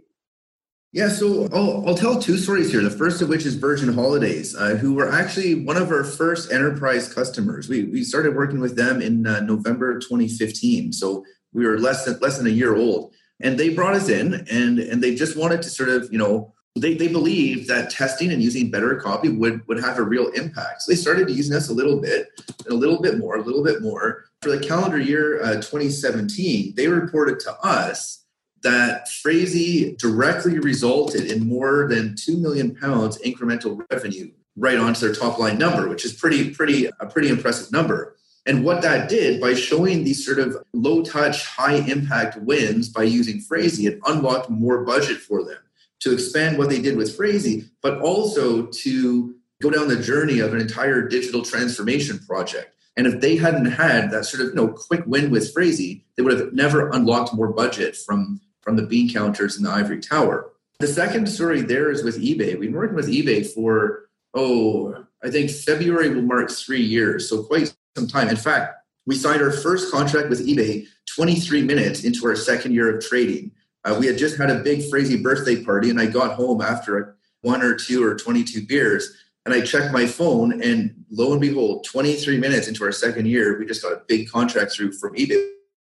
Yeah, 0.92 1.10
so 1.10 1.50
I'll, 1.54 1.90
I'll 1.90 1.96
tell 1.96 2.22
two 2.22 2.38
stories 2.38 2.72
here. 2.72 2.82
The 2.82 2.90
first 2.90 3.22
of 3.22 3.28
which 3.28 3.46
is 3.46 3.56
Virgin 3.56 3.94
Holidays, 3.94 4.56
uh, 4.56 4.76
who 4.76 4.94
were 4.94 5.12
actually 5.12 5.66
one 5.66 5.76
of 5.76 5.92
our 5.92 6.06
first 6.06 6.52
enterprise 6.52 7.14
customers. 7.14 7.68
We, 7.68 7.84
we 7.84 8.04
started 8.04 8.36
working 8.36 8.62
with 8.62 8.78
them 8.78 9.02
in 9.02 9.28
uh, 9.28 9.42
November 9.42 10.00
2015. 10.00 10.94
So 10.94 11.26
we 11.54 11.66
were 11.66 11.80
less 11.80 12.06
than, 12.06 12.18
less 12.20 12.38
than 12.38 12.48
a 12.48 12.52
year 12.52 12.76
old. 12.76 13.14
And 13.42 13.60
they 13.60 13.70
brought 13.70 13.96
us 13.96 14.10
in 14.10 14.46
and, 14.50 14.80
and 14.80 15.04
they 15.04 15.16
just 15.16 15.36
wanted 15.36 15.62
to 15.64 15.70
sort 15.70 15.90
of, 15.90 16.12
you 16.12 16.18
know, 16.18 16.54
they, 16.78 16.94
they 16.94 17.08
believed 17.08 17.70
that 17.70 17.90
testing 17.90 18.32
and 18.32 18.44
using 18.44 18.70
better 18.70 18.96
copy 18.96 19.30
would, 19.30 19.66
would 19.68 19.82
have 19.82 19.98
a 19.98 20.04
real 20.04 20.28
impact. 20.30 20.82
So 20.82 20.92
they 20.92 20.98
started 20.98 21.30
using 21.30 21.56
us 21.56 21.70
a 21.70 21.74
little 21.74 22.02
bit, 22.02 22.28
and 22.66 22.74
a 22.74 22.76
little 22.76 23.02
bit 23.02 23.18
more, 23.18 23.38
a 23.38 23.42
little 23.42 23.64
bit 23.64 23.82
more. 23.82 24.26
For 24.42 24.50
the 24.50 24.60
calendar 24.60 25.00
year 25.00 25.42
uh, 25.42 25.56
2017, 25.56 26.74
they 26.76 26.88
reported 26.88 27.40
to 27.42 27.54
us 27.66 28.26
that 28.62 29.08
Phrasee 29.08 29.96
directly 29.98 30.60
resulted 30.60 31.32
in 31.32 31.48
more 31.48 31.88
than 31.88 32.16
2 32.16 32.38
million 32.38 32.76
pounds 32.76 33.20
incremental 33.20 33.82
revenue 33.90 34.32
right 34.58 34.78
onto 34.78 35.00
their 35.00 35.14
top 35.14 35.40
line 35.40 35.58
number, 35.58 35.88
which 35.88 36.04
is 36.04 36.14
pretty, 36.14 36.50
pretty, 36.52 36.88
a 37.00 37.06
pretty 37.06 37.30
impressive 37.30 37.72
number. 37.72 38.18
And 38.46 38.64
what 38.64 38.82
that 38.84 39.10
did 39.10 39.42
by 39.42 39.56
showing 39.56 40.04
these 40.04 40.24
sort 40.24 40.40
of 40.40 40.58
low 40.74 41.04
touch, 41.04 41.46
high 41.46 41.76
impact 41.76 42.38
wins 42.38 42.90
by 42.90 43.04
using 43.04 43.42
Phrasee, 43.42 43.88
it 43.88 44.00
unlocked 44.06 44.50
more 44.50 44.84
budget 44.84 45.18
for 45.18 45.44
them 45.44 45.58
to 46.02 46.14
expand 46.14 46.58
what 46.58 46.70
they 46.70 46.82
did 46.82 46.98
with 46.98 47.18
Phrasee, 47.18 47.68
but 47.82 48.00
also 48.02 48.68
to 48.68 49.36
go 49.62 49.72
down 49.72 49.88
the 49.88 50.02
journey 50.02 50.40
of 50.40 50.54
an 50.54 50.62
entire 50.62 51.08
digital 51.08 51.42
transformation 51.42 52.20
project. 52.20 52.76
And 52.98 53.08
if 53.08 53.20
they 53.20 53.36
hadn't 53.36 53.66
had 53.66 54.12
that 54.12 54.26
sort 54.26 54.44
of 54.44 54.50
you 54.50 54.56
know 54.56 54.68
quick 54.70 55.04
win 55.06 55.32
with 55.32 55.54
Phrasee, 55.54 56.04
they 56.16 56.24
would 56.24 56.40
have 56.40 56.54
never 56.54 56.90
unlocked 56.90 57.34
more 57.34 57.52
budget 57.52 57.96
from 57.96 58.40
from 58.62 58.76
the 58.76 58.86
bean 58.86 59.12
counters 59.12 59.58
in 59.58 59.64
the 59.64 59.72
ivory 59.72 60.00
tower. 60.00 60.52
The 60.80 60.88
second 60.88 61.28
story 61.28 61.62
there 61.62 61.92
is 61.92 62.04
with 62.04 62.22
eBay. 62.22 62.58
We've 62.58 62.72
been 62.72 62.74
working 62.74 62.96
with 62.96 63.08
eBay 63.08 63.46
for 63.46 64.06
oh, 64.34 65.06
I 65.24 65.32
think 65.32 65.50
February 65.50 66.14
will 66.14 66.22
mark 66.22 66.52
three 66.52 66.82
years, 66.82 67.30
so 67.30 67.44
quite 67.44 67.75
some 67.96 68.08
time. 68.08 68.28
In 68.28 68.36
fact, 68.36 68.76
we 69.06 69.16
signed 69.16 69.42
our 69.42 69.52
first 69.52 69.92
contract 69.92 70.30
with 70.30 70.46
eBay 70.46 70.88
23 71.16 71.64
minutes 71.64 72.04
into 72.04 72.26
our 72.28 72.36
second 72.36 72.74
year 72.74 72.96
of 72.96 73.04
trading. 73.04 73.52
Uh, 73.84 73.96
we 74.00 74.08
had 74.08 74.18
just 74.18 74.38
had 74.38 74.50
a 74.50 74.60
big 74.60 74.90
Phrasee 74.90 75.22
birthday 75.22 75.64
party, 75.64 75.90
and 75.90 76.00
I 76.00 76.08
got 76.08 76.36
home 76.36 76.62
after 76.62 77.16
one 77.42 77.62
or 77.62 77.76
two 77.76 78.04
or 78.04 78.16
22 78.16 78.66
beers, 78.66 79.16
and 79.46 79.54
I 79.54 79.62
checked 79.62 79.94
my 79.94 80.08
phone, 80.08 80.62
and 80.62 81.06
lo 81.12 81.32
and 81.32 81.40
behold, 81.40 81.86
23 81.86 82.40
minutes 82.40 82.68
into 82.68 82.84
our 82.84 82.92
second 82.92 83.28
year, 83.28 83.60
we 83.60 83.66
just 83.66 83.84
got 83.84 83.94
a 83.94 84.02
big 84.08 84.30
contract 84.30 84.72
through 84.72 84.94
from 84.94 85.14
eBay, 85.14 85.50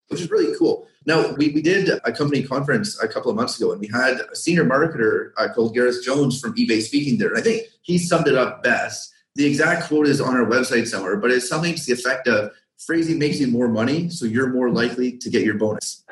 which 0.08 0.20
is 0.20 0.30
really 0.30 0.54
cool. 0.58 0.86
Now, 1.06 1.32
we, 1.32 1.48
we 1.48 1.62
did 1.62 1.88
a 2.04 2.12
company 2.12 2.42
conference 2.42 3.02
a 3.02 3.08
couple 3.08 3.30
of 3.30 3.36
months 3.36 3.58
ago, 3.58 3.72
and 3.72 3.80
we 3.80 3.88
had 3.88 4.20
a 4.30 4.36
senior 4.36 4.66
marketer 4.66 5.30
uh, 5.38 5.48
called 5.54 5.72
Gareth 5.72 6.04
Jones 6.04 6.38
from 6.38 6.54
eBay 6.54 6.82
speaking 6.82 7.16
there. 7.16 7.28
And 7.28 7.38
I 7.38 7.40
think 7.40 7.62
he 7.80 7.96
summed 7.96 8.28
it 8.28 8.34
up 8.34 8.62
best. 8.62 9.14
The 9.38 9.46
exact 9.46 9.86
quote 9.86 10.08
is 10.08 10.20
on 10.20 10.34
our 10.34 10.44
website 10.44 10.88
somewhere, 10.88 11.16
but 11.16 11.30
it's 11.30 11.48
something 11.48 11.72
to 11.76 11.86
the 11.86 11.92
effect 11.92 12.26
of 12.26 12.50
phrasing 12.76 13.20
makes 13.20 13.38
you 13.38 13.46
more 13.46 13.68
money, 13.68 14.10
so 14.10 14.26
you're 14.26 14.52
more 14.52 14.68
likely 14.68 15.16
to 15.16 15.30
get 15.30 15.44
your 15.44 15.54
bonus. 15.54 16.04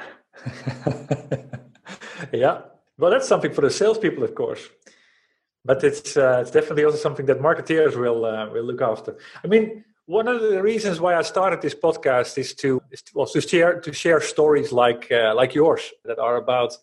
yeah, 2.33 2.61
well, 2.99 3.11
that's 3.11 3.27
something 3.27 3.53
for 3.53 3.63
the 3.63 3.71
salespeople, 3.71 4.23
of 4.23 4.37
course, 4.37 4.69
but 5.65 5.83
it's 5.83 6.17
uh, 6.17 6.39
it's 6.43 6.53
definitely 6.53 6.85
also 6.85 6.99
something 6.99 7.27
that 7.27 7.41
marketeers 7.41 7.97
will 7.97 8.25
uh, 8.25 8.49
will 8.49 8.63
look 8.63 8.81
after. 8.81 9.17
I 9.43 9.49
mean, 9.49 9.85
one 10.07 10.29
of 10.29 10.41
the 10.41 10.63
reasons 10.63 11.01
why 11.01 11.17
I 11.17 11.23
started 11.23 11.61
this 11.61 11.75
podcast 11.75 12.39
is 12.39 12.55
to 12.63 12.81
is 12.93 13.03
to, 13.03 13.13
well, 13.17 13.27
to 13.27 13.41
share 13.41 13.81
to 13.81 13.93
share 13.93 14.21
stories 14.21 14.71
like 14.71 15.11
uh, 15.11 15.35
like 15.35 15.53
yours 15.53 15.83
that 16.05 16.21
are 16.21 16.37
about 16.37 16.77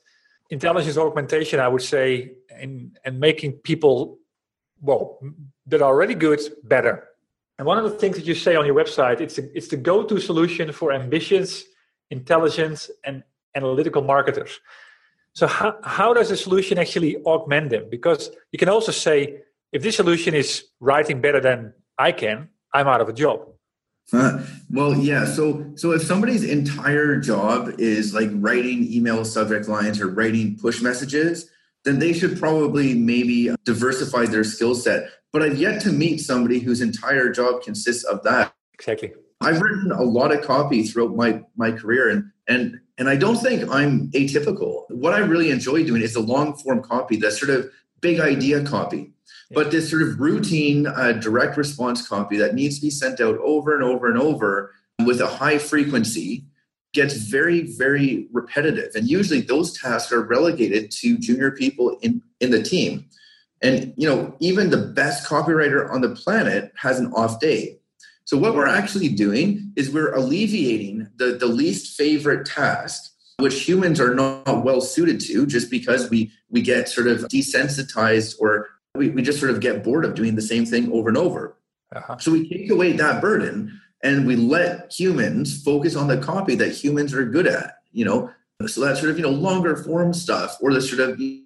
intelligence 0.49 0.97
augmentation. 0.97 1.61
I 1.61 1.69
would 1.69 1.83
say, 1.83 2.33
and 2.51 2.99
and 3.05 3.17
making 3.17 3.53
people 3.63 4.19
well 4.83 5.19
that 5.65 5.81
are 5.81 5.89
already 5.89 6.13
good 6.13 6.39
better. 6.63 7.07
And 7.57 7.65
one 7.65 7.77
of 7.77 7.85
the 7.85 7.97
things 7.97 8.15
that 8.17 8.25
you 8.25 8.35
say 8.35 8.55
on 8.55 8.65
your 8.65 8.75
website, 8.75 9.21
it's 9.21 9.37
a, 9.37 9.57
it's 9.57 9.69
the 9.69 9.77
go-to 9.77 10.19
solution 10.19 10.71
for 10.71 10.91
ambitious, 10.91 11.63
intelligence, 12.09 12.91
and 13.03 13.23
analytical 13.55 14.01
marketers. 14.01 14.59
So 15.33 15.47
how, 15.47 15.77
how 15.83 16.13
does 16.13 16.29
the 16.29 16.37
solution 16.37 16.77
actually 16.77 17.17
augment 17.23 17.69
them? 17.69 17.85
Because 17.89 18.29
you 18.51 18.59
can 18.59 18.69
also 18.69 18.91
say, 18.91 19.41
if 19.71 19.81
this 19.81 19.95
solution 19.95 20.35
is 20.35 20.65
writing 20.79 21.21
better 21.21 21.39
than 21.39 21.73
I 21.97 22.11
can, 22.11 22.49
I'm 22.73 22.87
out 22.87 23.01
of 23.01 23.09
a 23.09 23.13
job. 23.13 23.47
Uh, 24.11 24.43
well, 24.69 24.95
yeah. 24.95 25.25
So, 25.25 25.71
so 25.75 25.91
if 25.91 26.03
somebody's 26.03 26.43
entire 26.43 27.17
job 27.17 27.75
is 27.79 28.13
like 28.13 28.29
writing 28.33 28.91
email 28.91 29.23
subject 29.23 29.67
lines 29.67 30.01
or 30.01 30.07
writing 30.09 30.57
push 30.57 30.81
messages, 30.81 31.49
then 31.85 31.99
they 31.99 32.13
should 32.13 32.39
probably 32.39 32.93
maybe 32.93 33.53
diversify 33.65 34.25
their 34.25 34.43
skill 34.43 34.75
set. 34.75 35.09
But 35.31 35.41
I've 35.41 35.57
yet 35.57 35.81
to 35.81 35.91
meet 35.91 36.19
somebody 36.19 36.59
whose 36.59 36.81
entire 36.81 37.31
job 37.31 37.63
consists 37.63 38.03
of 38.03 38.23
that. 38.23 38.53
Exactly. 38.73 39.13
I've 39.41 39.61
written 39.61 39.91
a 39.91 40.03
lot 40.03 40.33
of 40.33 40.43
copy 40.43 40.83
throughout 40.83 41.15
my 41.15 41.41
my 41.57 41.71
career, 41.71 42.09
and 42.09 42.31
and 42.47 42.79
and 42.97 43.09
I 43.09 43.15
don't 43.15 43.37
think 43.37 43.69
I'm 43.69 44.09
atypical. 44.11 44.83
What 44.89 45.13
I 45.13 45.19
really 45.19 45.51
enjoy 45.51 45.83
doing 45.83 46.01
is 46.01 46.13
the 46.13 46.21
long 46.21 46.55
form 46.55 46.81
copy, 46.81 47.17
that 47.17 47.33
sort 47.33 47.49
of 47.49 47.69
big 47.99 48.19
idea 48.19 48.63
copy. 48.63 49.11
But 49.51 49.69
this 49.69 49.89
sort 49.89 50.01
of 50.01 50.19
routine 50.19 50.87
uh, 50.87 51.11
direct 51.13 51.57
response 51.57 52.07
copy 52.07 52.37
that 52.37 52.55
needs 52.55 52.75
to 52.79 52.81
be 52.81 52.89
sent 52.89 53.21
out 53.21 53.37
over 53.37 53.75
and 53.75 53.83
over 53.83 54.09
and 54.09 54.17
over 54.17 54.71
with 55.05 55.21
a 55.21 55.27
high 55.27 55.59
frequency 55.59 56.45
gets 56.93 57.15
very, 57.15 57.61
very 57.61 58.27
repetitive. 58.31 58.95
And 58.95 59.07
usually 59.07 59.41
those 59.41 59.77
tasks 59.77 60.11
are 60.11 60.21
relegated 60.21 60.91
to 60.91 61.17
junior 61.17 61.51
people 61.51 61.97
in, 62.01 62.21
in 62.39 62.51
the 62.51 62.61
team. 62.61 63.05
And 63.61 63.93
you 63.97 64.07
know, 64.07 64.35
even 64.39 64.69
the 64.69 64.77
best 64.77 65.27
copywriter 65.27 65.89
on 65.89 66.01
the 66.01 66.09
planet 66.09 66.71
has 66.75 66.99
an 66.99 67.11
off 67.13 67.39
day. 67.39 67.79
So 68.25 68.37
what 68.37 68.55
we're 68.55 68.67
actually 68.67 69.09
doing 69.09 69.73
is 69.75 69.89
we're 69.89 70.13
alleviating 70.13 71.09
the, 71.17 71.33
the 71.33 71.47
least 71.47 71.97
favorite 71.97 72.45
task, 72.45 73.11
which 73.39 73.67
humans 73.67 73.99
are 73.99 74.13
not 74.13 74.63
well 74.63 74.81
suited 74.81 75.19
to 75.21 75.45
just 75.45 75.69
because 75.69 76.09
we 76.09 76.31
we 76.49 76.61
get 76.61 76.87
sort 76.87 77.07
of 77.07 77.21
desensitized 77.21 78.35
or 78.39 78.67
we, 78.95 79.09
we 79.09 79.21
just 79.21 79.39
sort 79.39 79.51
of 79.51 79.59
get 79.59 79.83
bored 79.83 80.05
of 80.05 80.13
doing 80.13 80.35
the 80.35 80.41
same 80.41 80.65
thing 80.65 80.91
over 80.91 81.09
and 81.09 81.17
over. 81.17 81.57
Uh-huh. 81.95 82.17
So 82.19 82.31
we 82.31 82.47
take 82.47 82.69
away 82.69 82.93
that 82.93 83.21
burden 83.21 83.79
and 84.03 84.27
we 84.27 84.35
let 84.35 84.91
humans 84.91 85.63
focus 85.63 85.95
on 85.95 86.07
the 86.07 86.17
copy 86.17 86.55
that 86.55 86.69
humans 86.69 87.13
are 87.13 87.25
good 87.25 87.47
at, 87.47 87.77
you 87.91 88.05
know. 88.05 88.29
So 88.67 88.81
that 88.81 88.97
sort 88.97 89.09
of, 89.09 89.17
you 89.17 89.23
know, 89.23 89.31
longer 89.31 89.75
form 89.75 90.13
stuff 90.13 90.57
or 90.61 90.73
the 90.73 90.81
sort 90.81 91.01
of 91.01 91.19
you 91.19 91.43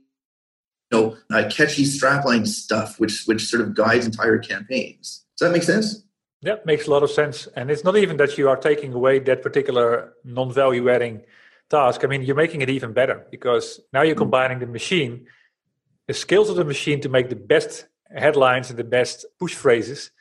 know 0.91 1.15
uh, 1.31 1.49
catchy 1.49 1.83
strapline 1.83 2.47
stuff 2.47 2.99
which 2.99 3.23
which 3.25 3.45
sort 3.45 3.61
of 3.61 3.75
guides 3.75 4.05
entire 4.05 4.37
campaigns. 4.37 5.25
Does 5.37 5.47
that 5.47 5.53
make 5.53 5.63
sense? 5.63 6.03
That 6.43 6.65
makes 6.65 6.87
a 6.87 6.91
lot 6.91 7.03
of 7.03 7.09
sense. 7.09 7.47
And 7.55 7.71
it's 7.71 7.83
not 7.83 7.97
even 7.97 8.17
that 8.17 8.37
you 8.37 8.49
are 8.49 8.57
taking 8.57 8.93
away 8.93 9.19
that 9.19 9.41
particular 9.41 10.13
non 10.23 10.51
value 10.51 10.89
adding 10.89 11.23
task. 11.69 12.03
I 12.03 12.07
mean, 12.07 12.21
you're 12.21 12.35
making 12.35 12.61
it 12.61 12.69
even 12.69 12.93
better 12.93 13.25
because 13.31 13.79
now 13.91 14.03
you're 14.03 14.15
mm. 14.15 14.19
combining 14.19 14.59
the 14.59 14.67
machine, 14.67 15.25
the 16.07 16.13
skills 16.13 16.49
of 16.49 16.55
the 16.55 16.65
machine 16.65 17.01
to 17.01 17.09
make 17.09 17.29
the 17.29 17.35
best 17.35 17.87
headlines 18.15 18.69
and 18.69 18.77
the 18.77 18.83
best 18.83 19.25
push 19.39 19.53
phrases, 19.53 20.11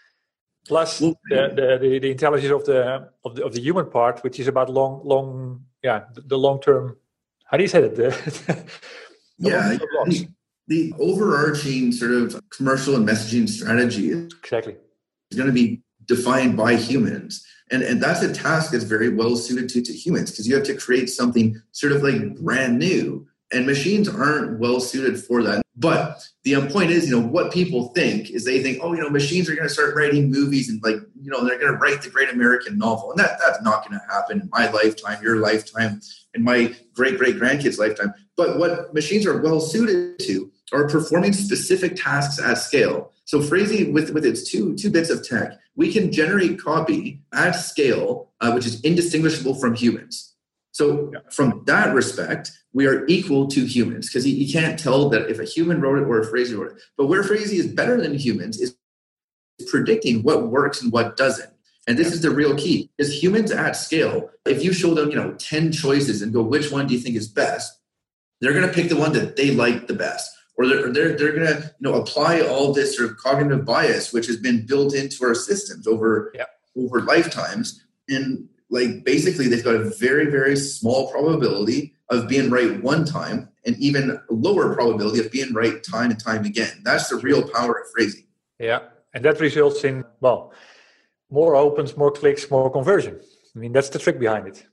plus 0.66 1.00
mm. 1.00 1.14
the, 1.28 1.52
the, 1.54 1.78
the, 1.88 1.98
the, 1.98 2.10
intelligence 2.10 2.52
of 2.52 2.64
the, 2.64 3.08
of 3.24 3.34
the 3.36 3.44
of 3.44 3.52
the 3.52 3.60
human 3.60 3.88
part, 3.90 4.22
which 4.24 4.38
is 4.40 4.48
about 4.48 4.68
long 4.70 5.00
long 5.04 5.64
yeah 5.82 6.04
the, 6.14 6.36
long 6.36 6.60
term. 6.60 6.96
How 7.44 7.56
do 7.56 7.62
you 7.62 7.68
say 7.68 7.82
it? 7.82 8.68
The, 9.38 9.50
yeah, 9.50 9.76
the, 10.06 10.28
the 10.66 10.94
overarching 10.98 11.92
sort 11.92 12.12
of 12.12 12.40
commercial 12.48 12.96
and 12.96 13.06
messaging 13.06 13.46
strategy 13.46 14.12
exactly 14.12 14.76
is 15.30 15.36
going 15.36 15.46
to 15.46 15.52
be 15.52 15.82
defined 16.06 16.56
by 16.56 16.76
humans. 16.76 17.46
And, 17.70 17.82
and 17.82 18.02
that's 18.02 18.22
a 18.22 18.32
task 18.32 18.72
that's 18.72 18.84
very 18.84 19.08
well 19.08 19.36
suited 19.36 19.68
to, 19.70 19.82
to 19.82 19.92
humans 19.92 20.30
because 20.30 20.48
you 20.48 20.54
have 20.54 20.64
to 20.64 20.74
create 20.74 21.10
something 21.10 21.60
sort 21.72 21.92
of 21.92 22.02
like 22.02 22.36
brand 22.36 22.78
new. 22.78 23.26
And 23.52 23.66
machines 23.66 24.08
aren't 24.08 24.58
well 24.58 24.80
suited 24.80 25.22
for 25.22 25.42
that. 25.42 25.62
But 25.78 26.26
the 26.44 26.54
point 26.72 26.90
is, 26.90 27.08
you 27.08 27.20
know, 27.20 27.26
what 27.26 27.52
people 27.52 27.88
think 27.88 28.30
is 28.30 28.44
they 28.44 28.62
think, 28.62 28.78
oh, 28.82 28.94
you 28.94 29.00
know, 29.00 29.10
machines 29.10 29.48
are 29.50 29.54
going 29.54 29.68
to 29.68 29.72
start 29.72 29.94
writing 29.94 30.30
movies 30.30 30.70
and 30.70 30.82
like, 30.82 30.96
you 31.20 31.30
know, 31.30 31.44
they're 31.44 31.58
going 31.58 31.72
to 31.72 31.78
write 31.78 32.00
the 32.00 32.08
great 32.08 32.30
American 32.30 32.78
novel. 32.78 33.10
And 33.10 33.18
that, 33.18 33.38
that's 33.44 33.62
not 33.62 33.86
going 33.86 34.00
to 34.00 34.06
happen 34.12 34.40
in 34.40 34.48
my 34.50 34.70
lifetime, 34.70 35.22
your 35.22 35.36
lifetime, 35.36 36.00
in 36.34 36.42
my 36.42 36.74
great 36.94 37.18
great 37.18 37.36
grandkids' 37.36 37.78
lifetime. 37.78 38.14
But 38.36 38.58
what 38.58 38.94
machines 38.94 39.26
are 39.26 39.40
well 39.42 39.60
suited 39.60 40.18
to 40.20 40.50
are 40.72 40.88
performing 40.88 41.32
specific 41.32 41.94
tasks 41.96 42.42
at 42.42 42.54
scale. 42.54 43.12
So 43.24 43.40
Phrasee, 43.40 43.90
with, 43.92 44.10
with 44.10 44.24
its 44.24 44.50
two, 44.50 44.74
two 44.76 44.90
bits 44.90 45.10
of 45.10 45.26
tech, 45.26 45.58
we 45.74 45.92
can 45.92 46.10
generate 46.10 46.60
copy 46.60 47.20
at 47.34 47.52
scale, 47.52 48.30
uh, 48.40 48.52
which 48.52 48.66
is 48.66 48.80
indistinguishable 48.80 49.54
from 49.54 49.74
humans. 49.74 50.34
So 50.72 51.12
from 51.30 51.62
that 51.66 51.94
respect, 51.94 52.52
we 52.76 52.86
are 52.86 53.06
equal 53.06 53.46
to 53.48 53.64
humans 53.64 54.06
because 54.06 54.26
you, 54.26 54.36
you, 54.36 54.52
can't 54.52 54.78
tell 54.78 55.08
that 55.08 55.30
if 55.30 55.38
a 55.38 55.44
human 55.44 55.80
wrote 55.80 55.98
it 55.98 56.04
or 56.04 56.20
a 56.20 56.26
Phrasee 56.26 56.54
wrote 56.54 56.72
it. 56.72 56.82
But 56.98 57.06
where 57.06 57.22
Phrasee 57.22 57.56
is 57.56 57.66
better 57.66 57.98
than 57.98 58.14
humans 58.14 58.60
is 58.60 58.76
predicting 59.68 60.22
what 60.22 60.48
works 60.48 60.82
and 60.82 60.92
what 60.92 61.16
doesn't. 61.16 61.50
And 61.88 61.96
this 61.96 62.12
is 62.12 62.20
the 62.20 62.30
real 62.30 62.54
key. 62.54 62.90
Is 62.98 63.22
humans 63.22 63.50
at 63.50 63.76
scale, 63.76 64.28
if 64.44 64.62
you 64.62 64.74
show 64.74 64.92
them, 64.92 65.08
you 65.08 65.16
know, 65.16 65.32
10 65.38 65.72
choices 65.72 66.20
and 66.20 66.34
go, 66.34 66.42
which 66.42 66.70
one 66.70 66.86
do 66.86 66.92
you 66.92 67.00
think 67.00 67.16
is 67.16 67.28
best? 67.28 67.80
They're 68.42 68.52
going 68.52 68.68
to 68.68 68.74
pick 68.74 68.90
the 68.90 68.96
one 68.96 69.14
that 69.14 69.36
they 69.36 69.52
like 69.52 69.86
the 69.86 69.94
best 69.94 70.30
or 70.58 70.66
they're, 70.66 70.92
they're, 70.92 71.16
they're 71.16 71.32
going 71.32 71.46
to 71.46 71.62
you 71.62 71.90
know 71.90 71.94
apply 71.94 72.42
all 72.42 72.74
this 72.74 72.94
sort 72.94 73.10
of 73.10 73.16
cognitive 73.16 73.64
bias 73.64 74.12
which 74.12 74.26
has 74.26 74.36
been 74.36 74.66
built 74.66 74.94
into 74.94 75.24
our 75.24 75.34
systems 75.34 75.86
over 75.86 76.32
yeah. 76.34 76.44
over 76.76 77.00
lifetimes 77.02 77.82
and 78.08 78.48
like 78.70 79.04
basically 79.04 79.48
they've 79.48 79.64
got 79.64 79.74
a 79.74 79.90
very 79.98 80.30
very 80.30 80.56
small 80.56 81.10
probability 81.10 81.95
of 82.10 82.28
being 82.28 82.50
right 82.50 82.82
one 82.82 83.04
time 83.04 83.48
and 83.64 83.76
even 83.78 84.20
lower 84.30 84.74
probability 84.74 85.20
of 85.20 85.30
being 85.30 85.52
right 85.52 85.82
time 85.82 86.10
and 86.10 86.22
time 86.22 86.44
again. 86.44 86.80
That's 86.84 87.08
the 87.08 87.16
real 87.16 87.48
power 87.48 87.72
of 87.72 87.90
phrasing. 87.92 88.24
Yeah, 88.58 88.80
and 89.12 89.24
that 89.24 89.40
results 89.40 89.84
in 89.84 90.04
well, 90.20 90.52
more 91.30 91.56
opens, 91.56 91.96
more 91.96 92.10
clicks, 92.10 92.50
more 92.50 92.70
conversion. 92.70 93.20
I 93.54 93.58
mean, 93.58 93.72
that's 93.72 93.88
the 93.88 93.98
trick 93.98 94.18
behind 94.18 94.46
it. 94.46 94.66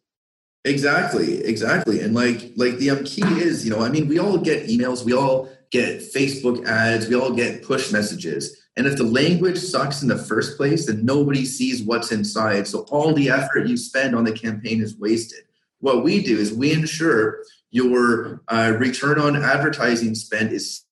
Exactly, 0.65 1.43
exactly. 1.43 1.99
And 1.99 2.13
like 2.13 2.53
like 2.55 2.77
the 2.77 2.91
um, 2.91 3.03
key 3.03 3.23
is, 3.23 3.65
you 3.65 3.71
know, 3.71 3.83
I 3.83 3.89
mean, 3.89 4.07
we 4.07 4.19
all 4.19 4.37
get 4.37 4.67
emails, 4.67 5.03
we 5.03 5.13
all 5.13 5.49
get 5.71 5.99
Facebook 5.99 6.65
ads, 6.67 7.07
we 7.07 7.15
all 7.15 7.31
get 7.33 7.63
push 7.63 7.91
messages. 7.91 8.63
And 8.75 8.87
if 8.87 8.97
the 8.97 9.03
language 9.03 9.57
sucks 9.57 10.01
in 10.01 10.07
the 10.07 10.17
first 10.17 10.57
place, 10.57 10.87
then 10.87 11.05
nobody 11.05 11.45
sees 11.45 11.83
what's 11.83 12.11
inside. 12.11 12.67
So 12.67 12.81
all 12.89 13.13
the 13.13 13.29
effort 13.29 13.67
you 13.67 13.77
spend 13.77 14.15
on 14.15 14.23
the 14.23 14.31
campaign 14.31 14.81
is 14.81 14.97
wasted. 14.97 15.43
What 15.83 16.01
we 16.01 16.23
do 16.23 16.37
is 16.37 16.53
we 16.53 16.71
ensure 16.71 17.43
your 17.69 18.41
uh, 18.47 18.73
return 18.79 19.19
on 19.19 19.35
advertising 19.35 20.15
spend 20.15 20.53
is 20.53 20.85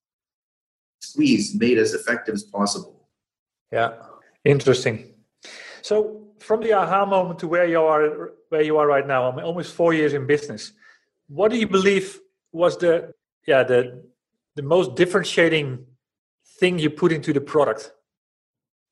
squeezed, 0.99 1.57
made 1.57 1.77
as 1.77 1.93
effective 1.93 2.35
as 2.35 2.43
possible. 2.43 3.07
Yeah, 3.71 3.93
interesting. 4.43 5.13
So 5.81 6.27
from 6.39 6.59
the 6.59 6.73
aha 6.73 7.05
moment 7.05 7.39
to 7.39 7.47
where 7.47 7.65
you 7.65 7.81
are 7.81 8.33
where 8.49 8.63
you 8.63 8.77
are 8.79 8.85
right 8.85 9.07
now, 9.07 9.31
I 9.31 9.33
mean, 9.33 9.45
almost 9.45 9.73
four 9.73 9.93
years 9.93 10.11
in 10.13 10.27
business. 10.27 10.73
What 11.29 11.51
do 11.51 11.57
you 11.57 11.69
believe 11.69 12.19
was 12.51 12.77
the 12.77 13.13
yeah 13.47 13.63
the 13.63 14.03
the 14.57 14.61
most 14.61 14.95
differentiating 14.95 15.85
thing 16.59 16.79
you 16.79 16.89
put 16.89 17.13
into 17.13 17.31
the 17.31 17.39
product? 17.39 17.93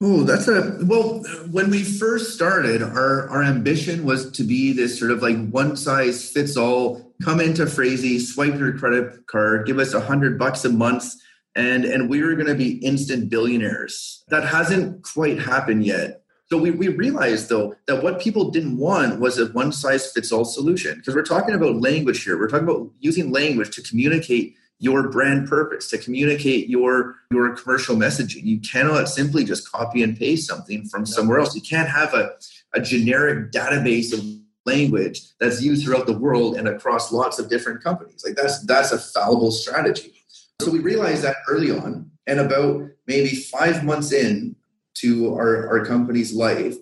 Oh, 0.01 0.23
that's 0.23 0.47
a 0.47 0.77
well. 0.83 1.21
When 1.51 1.69
we 1.69 1.83
first 1.83 2.33
started, 2.33 2.81
our 2.81 3.27
our 3.27 3.43
ambition 3.43 4.05
was 4.05 4.31
to 4.31 4.43
be 4.43 4.71
this 4.71 4.97
sort 4.97 5.11
of 5.11 5.21
like 5.21 5.49
one 5.49 5.75
size 5.75 6.31
fits 6.31 6.55
all. 6.55 7.13
Come 7.21 7.41
into 7.41 7.65
Phrasee, 7.65 8.17
swipe 8.17 8.57
your 8.57 8.77
credit 8.77 9.27
card, 9.27 9.67
give 9.67 9.77
us 9.77 9.93
a 9.93 9.99
hundred 9.99 10.39
bucks 10.39 10.63
a 10.63 10.69
month, 10.69 11.13
and 11.55 11.83
and 11.83 12.09
we 12.09 12.23
were 12.23 12.35
going 12.35 12.47
to 12.47 12.55
be 12.55 12.77
instant 12.77 13.29
billionaires. 13.29 14.23
That 14.29 14.45
hasn't 14.45 15.03
quite 15.03 15.37
happened 15.37 15.85
yet. 15.85 16.21
So 16.45 16.57
we, 16.57 16.71
we 16.71 16.87
realized 16.87 17.49
though 17.49 17.75
that 17.87 18.01
what 18.01 18.21
people 18.21 18.51
didn't 18.51 18.77
want 18.77 19.19
was 19.19 19.37
a 19.37 19.47
one 19.47 19.73
size 19.73 20.11
fits 20.13 20.31
all 20.31 20.45
solution 20.45 20.95
because 20.95 21.13
we're 21.13 21.23
talking 21.23 21.55
about 21.55 21.81
language 21.81 22.23
here. 22.23 22.39
We're 22.39 22.47
talking 22.47 22.69
about 22.69 22.89
using 22.99 23.33
language 23.33 23.75
to 23.75 23.81
communicate 23.81 24.55
your 24.79 25.09
brand 25.09 25.47
purpose, 25.47 25.89
to 25.89 25.97
communicate 25.97 26.69
your 26.69 27.17
your 27.31 27.55
commercial 27.55 27.95
messaging. 27.95 28.43
You 28.43 28.59
cannot 28.59 29.09
simply 29.09 29.43
just 29.43 29.69
copy 29.71 30.03
and 30.03 30.17
paste 30.17 30.47
something 30.47 30.85
from 30.85 31.05
somewhere 31.05 31.39
else. 31.39 31.55
You 31.55 31.61
can't 31.61 31.89
have 31.89 32.13
a, 32.13 32.31
a 32.73 32.81
generic 32.81 33.51
database 33.51 34.13
of 34.13 34.23
language 34.65 35.21
that's 35.39 35.61
used 35.61 35.85
throughout 35.85 36.05
the 36.05 36.17
world 36.17 36.55
and 36.57 36.67
across 36.67 37.11
lots 37.11 37.39
of 37.39 37.49
different 37.49 37.83
companies. 37.83 38.23
Like 38.25 38.35
that's 38.35 38.65
that's 38.65 38.91
a 38.91 38.97
fallible 38.97 39.51
strategy. 39.51 40.13
So 40.61 40.71
we 40.71 40.79
realized 40.79 41.23
that 41.23 41.37
early 41.47 41.71
on, 41.71 42.11
and 42.27 42.39
about 42.39 42.89
maybe 43.07 43.35
five 43.35 43.83
months 43.83 44.11
in 44.11 44.55
to 44.95 45.33
our, 45.33 45.67
our 45.69 45.85
company's 45.85 46.33
life, 46.33 46.75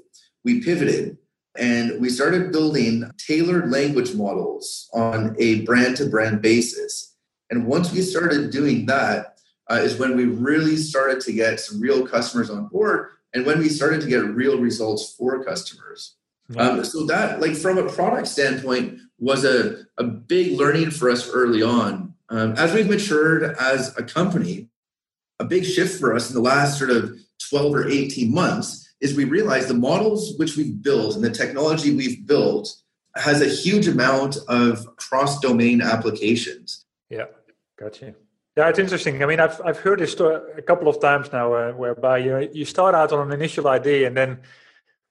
we 0.44 0.62
pivoted 0.62 1.18
and 1.58 2.00
we 2.00 2.10
started 2.10 2.52
building 2.52 3.10
tailored 3.18 3.72
language 3.72 4.14
models 4.14 4.90
on 4.94 5.36
a 5.40 5.62
brand 5.62 5.98
to 5.98 6.06
brand 6.06 6.42
basis. 6.42 7.07
And 7.50 7.66
once 7.66 7.92
we 7.92 8.02
started 8.02 8.52
doing 8.52 8.86
that, 8.88 9.38
uh, 9.70 9.76
is 9.76 9.98
when 9.98 10.16
we 10.16 10.26
really 10.26 10.78
started 10.78 11.20
to 11.22 11.34
get 11.34 11.60
some 11.60 11.82
real 11.82 12.08
customers 12.08 12.50
on 12.50 12.68
board 12.68 13.10
and 13.34 13.46
when 13.46 13.60
we 13.60 13.70
started 13.70 14.02
to 14.02 14.08
get 14.08 14.24
real 14.24 14.60
results 14.60 15.14
for 15.18 15.44
customers. 15.44 16.16
Um, 16.56 16.86
so 16.86 17.06
that, 17.08 17.42
like 17.42 17.56
from 17.56 17.78
a 17.78 17.92
product 17.92 18.28
standpoint, 18.28 19.00
was 19.20 19.44
a, 19.44 19.84
a 19.98 20.04
big 20.06 20.58
learning 20.58 20.92
for 20.92 21.10
us 21.10 21.30
early 21.30 21.62
on. 21.62 22.14
Um, 22.30 22.54
as 22.54 22.74
we've 22.74 22.90
matured 22.90 23.56
as 23.60 23.98
a 23.98 24.04
company, 24.04 24.70
a 25.40 25.46
big 25.46 25.66
shift 25.66 26.00
for 26.00 26.16
us 26.16 26.30
in 26.30 26.36
the 26.36 26.42
last 26.42 26.78
sort 26.78 26.90
of 26.90 27.18
12 27.50 27.76
or 27.76 27.88
18 27.90 28.34
months 28.34 28.96
is 29.02 29.16
we 29.16 29.26
realize 29.26 29.68
the 29.68 29.74
models 29.74 30.38
which 30.38 30.56
we've 30.56 30.82
built 30.82 31.16
and 31.16 31.24
the 31.24 31.30
technology 31.30 31.94
we've 31.94 32.26
built 32.26 32.74
has 33.16 33.42
a 33.42 33.48
huge 33.48 33.88
amount 33.88 34.38
of 34.48 34.96
cross 34.96 35.40
domain 35.40 35.82
applications. 35.82 36.86
Yeah, 37.10 37.26
gotcha. 37.80 38.16
Yeah, 38.58 38.70
it's 38.70 38.80
interesting. 38.80 39.22
I 39.24 39.28
mean, 39.28 39.40
I've 39.40 39.62
I've 39.64 39.78
heard 39.80 40.00
this 40.00 40.12
story 40.12 40.42
a 40.58 40.62
couple 40.62 40.88
of 40.88 41.00
times 41.00 41.32
now, 41.32 41.54
uh, 41.54 41.72
whereby 41.74 42.18
you 42.18 42.50
you 42.54 42.66
start 42.66 42.96
out 42.96 43.12
on 43.12 43.28
an 43.28 43.34
initial 43.34 43.68
idea, 43.68 44.08
and 44.08 44.18
then, 44.18 44.42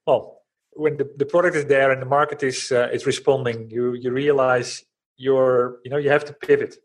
well, 0.05 0.41
when 0.73 0.97
the, 0.97 1.09
the 1.17 1.25
product 1.25 1.55
is 1.55 1.65
there 1.65 1.91
and 1.91 2.01
the 2.01 2.05
market 2.05 2.43
is 2.43 2.71
uh, 2.71 2.89
is 2.91 3.05
responding, 3.05 3.69
you 3.69 3.93
you 3.93 4.11
realize 4.11 4.83
you're 5.15 5.79
you 5.83 5.89
know 5.89 5.97
you 5.97 6.09
have 6.09 6.25
to 6.25 6.33
pivot. 6.33 6.75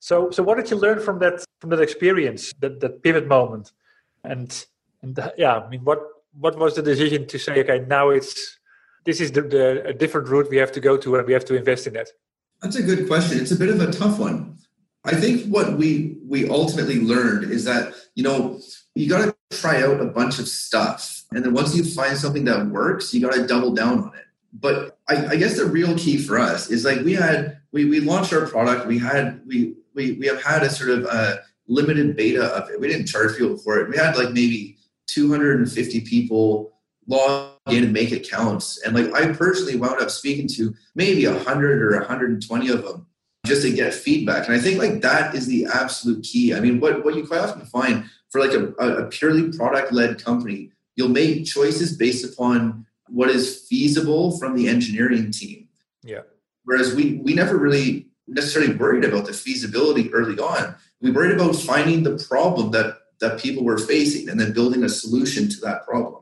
So 0.00 0.30
so 0.30 0.42
what 0.42 0.56
did 0.56 0.70
you 0.70 0.76
learn 0.76 0.98
from 1.00 1.20
that 1.20 1.44
from 1.60 1.70
that 1.70 1.80
experience, 1.80 2.52
that 2.58 2.80
that 2.80 3.02
pivot 3.02 3.28
moment, 3.28 3.72
and 4.24 4.66
and 5.02 5.18
uh, 5.18 5.30
yeah, 5.38 5.58
I 5.58 5.68
mean, 5.68 5.84
what 5.84 6.00
what 6.38 6.58
was 6.58 6.74
the 6.74 6.82
decision 6.82 7.26
to 7.28 7.38
say, 7.38 7.60
okay, 7.60 7.84
now 7.86 8.10
it's 8.10 8.58
this 9.04 9.20
is 9.20 9.32
the, 9.32 9.42
the 9.42 9.86
a 9.86 9.92
different 9.92 10.28
route 10.28 10.50
we 10.50 10.56
have 10.56 10.72
to 10.72 10.80
go 10.80 10.96
to, 10.96 11.16
and 11.16 11.26
we 11.26 11.32
have 11.32 11.44
to 11.44 11.54
invest 11.54 11.86
in 11.86 11.92
that? 11.94 12.08
That's 12.62 12.76
a 12.76 12.82
good 12.82 13.08
question. 13.08 13.40
It's 13.40 13.50
a 13.50 13.56
bit 13.56 13.70
of 13.70 13.80
a 13.80 13.90
tough 13.90 14.18
one. 14.18 14.56
I 15.04 15.14
think 15.16 15.46
what 15.46 15.76
we 15.76 16.18
we 16.26 16.48
ultimately 16.48 17.00
learned 17.00 17.50
is 17.50 17.64
that 17.64 17.92
you 18.14 18.22
know 18.22 18.60
you 18.94 19.08
got 19.08 19.24
to 19.24 19.58
try 19.58 19.82
out 19.82 20.00
a 20.00 20.06
bunch 20.06 20.38
of 20.38 20.46
stuff, 20.46 21.24
and 21.32 21.44
then 21.44 21.52
once 21.52 21.74
you 21.74 21.82
find 21.82 22.16
something 22.16 22.44
that 22.44 22.68
works, 22.68 23.12
you 23.12 23.20
got 23.20 23.32
to 23.32 23.46
double 23.46 23.74
down 23.74 23.98
on 23.98 24.14
it. 24.16 24.26
But 24.52 24.98
I, 25.08 25.26
I 25.26 25.36
guess 25.36 25.56
the 25.56 25.66
real 25.66 25.96
key 25.98 26.18
for 26.18 26.38
us 26.38 26.70
is 26.70 26.84
like 26.84 27.00
we 27.00 27.14
had 27.14 27.58
we 27.72 27.86
we 27.86 27.98
launched 27.98 28.32
our 28.32 28.46
product. 28.46 28.86
We 28.86 28.98
had 28.98 29.42
we 29.44 29.74
we 29.94 30.12
we 30.12 30.26
have 30.28 30.42
had 30.42 30.62
a 30.62 30.70
sort 30.70 30.90
of 30.90 31.04
a 31.06 31.40
limited 31.66 32.16
beta 32.16 32.44
of 32.44 32.70
it. 32.70 32.80
We 32.80 32.86
didn't 32.86 33.06
charge 33.06 33.36
people 33.36 33.56
for 33.56 33.80
it. 33.80 33.88
We 33.88 33.96
had 33.96 34.16
like 34.16 34.28
maybe 34.28 34.78
250 35.06 36.02
people 36.02 36.72
log 37.06 37.52
in 37.68 37.84
and 37.84 37.92
make 37.92 38.12
accounts. 38.12 38.80
And 38.82 38.94
like 38.94 39.12
I 39.14 39.32
personally 39.32 39.76
wound 39.76 40.00
up 40.00 40.10
speaking 40.10 40.48
to 40.48 40.74
maybe 40.94 41.26
100 41.26 41.82
or 41.82 41.98
120 41.98 42.68
of 42.68 42.84
them 42.84 43.06
just 43.46 43.62
to 43.62 43.72
get 43.72 43.92
feedback. 43.92 44.46
And 44.46 44.54
I 44.54 44.60
think 44.60 44.78
like 44.78 45.00
that 45.02 45.34
is 45.34 45.46
the 45.46 45.66
absolute 45.66 46.22
key. 46.22 46.54
I 46.54 46.60
mean, 46.60 46.80
what, 46.80 47.04
what 47.04 47.16
you 47.16 47.26
quite 47.26 47.40
often 47.40 47.66
find 47.66 48.04
for 48.30 48.40
like 48.40 48.52
a, 48.52 48.68
a 48.78 49.08
purely 49.08 49.56
product 49.56 49.92
led 49.92 50.22
company, 50.24 50.70
you'll 50.96 51.08
make 51.08 51.44
choices 51.44 51.96
based 51.96 52.24
upon 52.24 52.86
what 53.08 53.30
is 53.30 53.66
feasible 53.68 54.38
from 54.38 54.56
the 54.56 54.68
engineering 54.68 55.30
team. 55.30 55.68
Yeah. 56.02 56.22
Whereas 56.64 56.94
we 56.94 57.20
we 57.24 57.34
never 57.34 57.58
really 57.58 58.06
necessarily 58.28 58.74
worried 58.74 59.04
about 59.04 59.26
the 59.26 59.32
feasibility 59.32 60.12
early 60.14 60.38
on. 60.38 60.76
We 61.00 61.10
worried 61.10 61.34
about 61.34 61.56
finding 61.56 62.04
the 62.04 62.24
problem 62.28 62.70
that 62.70 62.98
that 63.20 63.40
people 63.40 63.64
were 63.64 63.78
facing 63.78 64.28
and 64.28 64.40
then 64.40 64.52
building 64.52 64.84
a 64.84 64.88
solution 64.88 65.48
to 65.48 65.60
that 65.60 65.84
problem. 65.86 66.21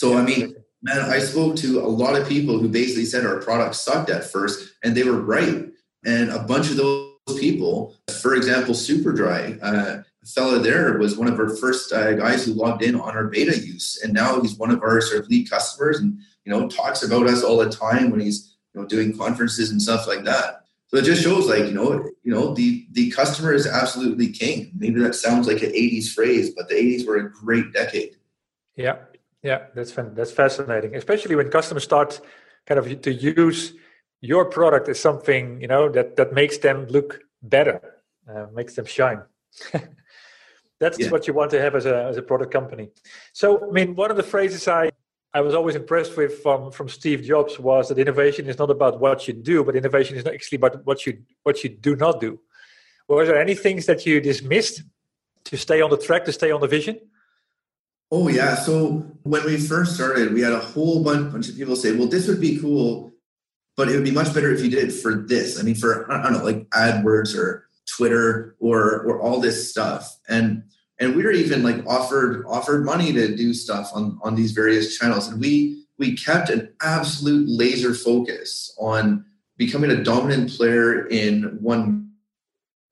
So, 0.00 0.16
I 0.16 0.22
mean, 0.22 0.54
man, 0.82 0.98
I 0.98 1.18
spoke 1.18 1.56
to 1.56 1.80
a 1.80 1.84
lot 1.84 2.18
of 2.18 2.26
people 2.26 2.58
who 2.58 2.70
basically 2.70 3.04
said 3.04 3.26
our 3.26 3.38
product 3.38 3.74
sucked 3.74 4.08
at 4.08 4.24
first, 4.24 4.72
and 4.82 4.96
they 4.96 5.02
were 5.02 5.20
right. 5.20 5.66
And 6.06 6.30
a 6.30 6.38
bunch 6.38 6.70
of 6.70 6.78
those 6.78 7.10
people, 7.38 7.98
for 8.22 8.34
example, 8.34 8.72
Superdry, 8.72 9.62
uh, 9.62 10.02
a 10.22 10.26
fella 10.26 10.58
there 10.58 10.96
was 10.96 11.18
one 11.18 11.28
of 11.28 11.38
our 11.38 11.54
first 11.54 11.92
uh, 11.92 12.14
guys 12.14 12.46
who 12.46 12.54
logged 12.54 12.82
in 12.82 12.94
on 12.94 13.14
our 13.14 13.26
beta 13.26 13.54
use, 13.58 14.00
and 14.02 14.14
now 14.14 14.40
he's 14.40 14.56
one 14.56 14.70
of 14.70 14.82
our 14.82 15.02
sort 15.02 15.22
of 15.22 15.28
lead 15.28 15.50
customers, 15.50 15.98
and 16.00 16.18
you 16.46 16.50
know 16.50 16.66
talks 16.66 17.02
about 17.02 17.26
us 17.26 17.42
all 17.42 17.58
the 17.58 17.68
time 17.68 18.10
when 18.10 18.20
he's 18.20 18.56
you 18.72 18.80
know 18.80 18.86
doing 18.86 19.14
conferences 19.14 19.70
and 19.70 19.82
stuff 19.82 20.06
like 20.06 20.24
that. 20.24 20.64
So 20.86 20.96
it 20.96 21.04
just 21.04 21.22
shows 21.22 21.46
like, 21.46 21.66
you 21.66 21.74
know, 21.74 22.08
you 22.22 22.32
know, 22.32 22.54
the 22.54 22.86
the 22.92 23.10
customer 23.10 23.52
is 23.52 23.66
absolutely 23.66 24.32
king. 24.32 24.72
Maybe 24.74 24.98
that 25.00 25.14
sounds 25.14 25.46
like 25.46 25.62
an 25.62 25.72
80s 25.72 26.14
phrase, 26.14 26.54
but 26.54 26.70
the 26.70 26.76
80s 26.76 27.06
were 27.06 27.16
a 27.16 27.30
great 27.30 27.74
decade. 27.74 28.16
Yeah. 28.76 28.96
Yeah, 29.42 29.66
that's 29.74 29.92
that's 29.92 30.32
fascinating, 30.32 30.94
especially 30.94 31.34
when 31.34 31.50
customers 31.50 31.84
start 31.84 32.20
kind 32.66 32.78
of 32.78 33.00
to 33.02 33.12
use 33.12 33.72
your 34.20 34.44
product 34.44 34.88
as 34.88 35.00
something, 35.00 35.60
you 35.60 35.66
know, 35.66 35.88
that 35.88 36.16
that 36.16 36.32
makes 36.32 36.58
them 36.58 36.86
look 36.86 37.20
better, 37.42 37.80
uh, 38.28 38.46
makes 38.54 38.74
them 38.74 38.84
shine. 38.84 39.22
that's 40.80 40.98
yeah. 40.98 41.10
what 41.10 41.26
you 41.26 41.32
want 41.34 41.50
to 41.52 41.60
have 41.60 41.74
as 41.74 41.86
a 41.86 42.04
as 42.04 42.18
a 42.18 42.22
product 42.22 42.52
company. 42.52 42.90
So, 43.32 43.66
I 43.68 43.72
mean, 43.72 43.94
one 43.94 44.10
of 44.10 44.18
the 44.18 44.22
phrases 44.22 44.68
I 44.68 44.90
I 45.32 45.40
was 45.40 45.54
always 45.54 45.76
impressed 45.76 46.16
with 46.16 46.42
from 46.42 46.70
from 46.70 46.88
Steve 46.88 47.22
Jobs 47.22 47.58
was 47.58 47.88
that 47.88 47.98
innovation 47.98 48.46
is 48.46 48.58
not 48.58 48.70
about 48.70 49.00
what 49.00 49.26
you 49.26 49.34
do, 49.34 49.64
but 49.64 49.74
innovation 49.74 50.16
is 50.16 50.24
not 50.24 50.34
actually 50.34 50.56
about 50.56 50.84
what 50.84 51.06
you 51.06 51.22
what 51.44 51.64
you 51.64 51.70
do 51.70 51.96
not 51.96 52.20
do. 52.20 52.40
Was 53.08 53.28
there 53.28 53.40
any 53.40 53.54
things 53.54 53.86
that 53.86 54.06
you 54.06 54.20
dismissed 54.20 54.82
to 55.44 55.56
stay 55.56 55.80
on 55.80 55.90
the 55.90 55.96
track, 55.96 56.24
to 56.26 56.32
stay 56.32 56.50
on 56.50 56.60
the 56.60 56.68
vision? 56.68 57.00
Oh 58.10 58.28
yeah. 58.28 58.56
So 58.56 59.06
when 59.22 59.44
we 59.44 59.56
first 59.56 59.94
started, 59.94 60.32
we 60.32 60.40
had 60.40 60.52
a 60.52 60.60
whole 60.60 61.04
bunch, 61.04 61.32
bunch 61.32 61.48
of 61.48 61.56
people 61.56 61.76
say, 61.76 61.92
"Well, 61.92 62.08
this 62.08 62.26
would 62.26 62.40
be 62.40 62.58
cool, 62.58 63.12
but 63.76 63.88
it 63.88 63.94
would 63.94 64.04
be 64.04 64.10
much 64.10 64.34
better 64.34 64.52
if 64.52 64.62
you 64.62 64.70
did 64.70 64.88
it 64.88 64.92
for 64.92 65.14
this." 65.14 65.58
I 65.58 65.62
mean, 65.62 65.76
for 65.76 66.10
I 66.10 66.22
don't 66.22 66.32
know, 66.32 66.44
like 66.44 66.68
AdWords 66.70 67.36
or 67.36 67.68
Twitter 67.96 68.56
or 68.58 69.02
or 69.02 69.20
all 69.20 69.40
this 69.40 69.70
stuff. 69.70 70.18
And 70.28 70.64
and 70.98 71.16
we 71.16 71.22
were 71.22 71.32
even 71.32 71.62
like 71.62 71.86
offered 71.86 72.44
offered 72.46 72.84
money 72.84 73.12
to 73.12 73.34
do 73.34 73.54
stuff 73.54 73.90
on 73.94 74.18
on 74.22 74.34
these 74.34 74.52
various 74.52 74.98
channels 74.98 75.28
and 75.28 75.40
we 75.40 75.84
we 75.98 76.16
kept 76.16 76.48
an 76.48 76.72
absolute 76.82 77.46
laser 77.46 77.94
focus 77.94 78.74
on 78.78 79.24
becoming 79.58 79.90
a 79.90 80.02
dominant 80.02 80.50
player 80.50 81.06
in 81.06 81.58
one 81.60 82.10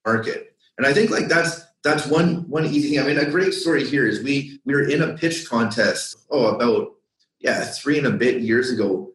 market. 0.04 0.54
And 0.76 0.86
I 0.86 0.92
think 0.92 1.10
like 1.10 1.28
that's 1.28 1.62
that's 1.82 2.06
one 2.06 2.48
one 2.48 2.66
easy 2.66 2.90
thing. 2.90 3.00
I 3.00 3.06
mean, 3.06 3.18
a 3.18 3.30
great 3.30 3.54
story 3.54 3.84
here 3.84 4.06
is 4.06 4.22
we 4.22 4.60
we 4.64 4.74
were 4.74 4.88
in 4.88 5.02
a 5.02 5.14
pitch 5.14 5.48
contest. 5.48 6.26
Oh, 6.30 6.46
about 6.46 6.92
yeah, 7.40 7.64
three 7.64 7.98
and 7.98 8.06
a 8.06 8.10
bit 8.10 8.42
years 8.42 8.70
ago, 8.70 9.12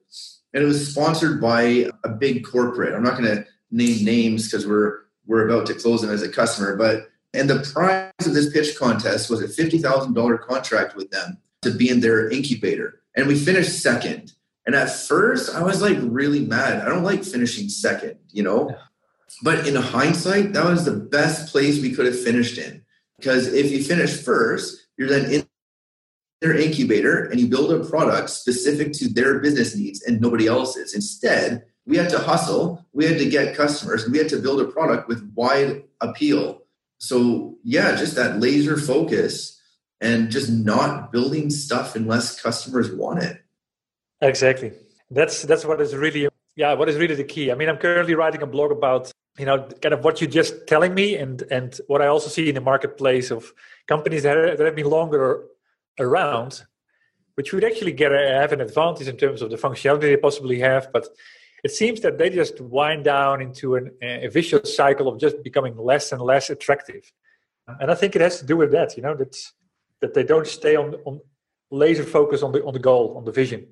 and 0.54 0.64
it 0.64 0.66
was 0.66 0.92
sponsored 0.92 1.42
by 1.42 1.90
a 2.04 2.10
big 2.10 2.46
corporate. 2.46 2.94
I'm 2.94 3.04
not 3.04 3.18
going 3.18 3.36
to 3.36 3.46
name 3.72 4.06
names 4.06 4.50
because 4.50 4.66
we're 4.66 5.00
we're 5.26 5.48
about 5.48 5.66
to 5.68 5.74
close 5.74 6.02
them 6.02 6.12
as 6.12 6.24
a 6.24 6.30
customer, 6.30 6.76
but 6.76 7.10
and 7.34 7.50
the 7.50 7.60
prize 7.74 8.12
of 8.26 8.34
this 8.34 8.52
pitch 8.52 8.78
contest 8.78 9.30
was 9.30 9.42
a 9.42 9.48
fifty 9.48 9.78
thousand 9.78 10.14
dollar 10.14 10.38
contract 10.38 10.96
with 10.96 11.12
them 11.12 11.38
to 11.64 11.72
be 11.72 11.90
in 11.90 12.00
their 12.00 12.30
incubator, 12.30 13.02
and 13.16 13.28
we 13.28 13.36
finished 13.36 13.82
second. 13.82 14.34
And 14.66 14.76
at 14.76 14.90
first, 14.90 15.54
I 15.54 15.62
was 15.62 15.82
like 15.82 15.98
really 16.02 16.40
mad. 16.40 16.82
I 16.82 16.90
don't 16.90 17.04
like 17.04 17.26
finishing 17.26 17.68
second, 17.68 18.16
you 18.32 18.44
know. 18.44 18.74
But 19.42 19.68
in 19.68 19.76
hindsight, 19.76 20.54
that 20.54 20.66
was 20.66 20.86
the 20.86 20.96
best 20.96 21.52
place 21.52 21.82
we 21.82 21.94
could 21.94 22.06
have 22.06 22.20
finished 22.20 22.58
in. 22.58 22.84
Because 23.18 23.48
if 23.54 23.72
you 23.72 23.84
finish 23.84 24.22
first, 24.22 24.88
you're 24.98 25.10
then 25.10 25.32
in 25.32 25.48
their 26.42 26.58
incubator 26.58 27.26
and 27.26 27.40
you 27.40 27.48
build 27.48 27.72
a 27.72 27.84
product 27.86 28.30
specific 28.30 28.92
to 28.94 29.08
their 29.08 29.40
business 29.40 29.76
needs 29.76 30.04
and 30.04 30.20
nobody 30.20 30.48
else's. 30.48 30.94
Instead, 30.94 31.64
we 31.86 31.98
had 31.98 32.10
to 32.10 32.20
hustle, 32.20 32.86
we 32.94 33.06
had 33.06 33.18
to 33.18 33.30
get 33.30 33.56
customers, 33.56 34.08
we 34.10 34.18
had 34.18 34.30
to 34.30 34.38
build 34.38 34.62
a 34.62 34.66
product 34.66 35.08
with 35.08 35.32
wide 35.36 35.84
appeal. 36.02 36.62
So, 36.98 37.58
yeah, 37.64 37.96
just 37.96 38.16
that 38.16 38.40
laser 38.40 38.78
focus 38.78 39.60
and 40.00 40.30
just 40.30 40.50
not 40.50 41.12
building 41.12 41.50
stuff 41.50 41.96
unless 41.96 42.42
customers 42.42 42.92
want 42.92 43.24
it. 43.24 43.42
Exactly. 44.22 44.74
That's 45.10 45.44
that's 45.44 45.66
what 45.66 45.82
is 45.82 45.96
really 45.96 46.28
yeah, 46.56 46.74
what 46.74 46.90
is 46.90 46.98
really 46.98 47.16
the 47.16 47.24
key. 47.24 47.52
I 47.52 47.56
mean, 47.56 47.70
I'm 47.70 47.78
currently 47.78 48.16
writing 48.16 48.42
a 48.42 48.48
blog 48.48 48.72
about 48.72 49.12
you 49.38 49.46
know 49.46 49.68
kind 49.82 49.94
of 49.94 50.04
what 50.04 50.22
you're 50.22 50.30
just 50.30 50.68
telling 50.68 50.94
me 50.94 51.16
and 51.16 51.44
and 51.50 51.80
what 51.88 52.02
i 52.02 52.08
also 52.08 52.30
see 52.30 52.50
in 52.50 52.56
the 52.56 52.62
marketplace 52.62 53.32
of 53.32 53.52
companies 53.88 54.24
that, 54.24 54.58
that 54.58 54.66
have 54.66 54.76
been 54.76 54.90
longer 54.90 55.46
around 56.00 56.64
which 57.36 57.54
would 57.54 57.64
actually 57.64 57.94
get 57.94 58.12
a, 58.12 58.40
have 58.40 58.52
an 58.52 58.62
advantage 58.62 59.08
in 59.08 59.18
terms 59.18 59.42
of 59.42 59.50
the 59.50 59.58
functionality 59.58 60.02
they 60.02 60.18
possibly 60.18 60.60
have. 60.60 60.92
But 60.92 61.08
it 61.64 61.72
seems 61.72 62.02
that 62.02 62.18
they 62.18 62.30
just 62.30 62.60
wind 62.62 63.06
down 63.06 63.42
into 63.42 63.76
an, 63.76 63.92
a 64.02 64.28
vicious 64.28 64.76
cycle 64.76 65.08
of 65.08 65.20
just 65.20 65.44
becoming 65.44 65.78
less 65.78 66.12
and 66.12 66.22
less 66.22 66.50
attractive. 66.50 67.12
And 67.80 67.90
i 67.90 67.96
think 67.96 68.14
it 68.16 68.22
has 68.22 68.40
to 68.40 68.46
do 68.46 68.58
with 68.58 68.72
that 68.72 68.98
you 68.98 69.04
know 69.04 69.16
that 69.16 69.38
that 70.02 70.14
they 70.14 70.24
don't 70.24 70.46
stay 70.46 70.76
on 70.76 70.96
on 71.06 71.22
laser 71.72 72.04
focus 72.04 72.44
on 72.44 72.52
the 72.52 72.62
on 72.66 72.74
the 72.74 72.80
goal 72.80 73.16
on 73.16 73.24
the 73.24 73.32
vision. 73.32 73.68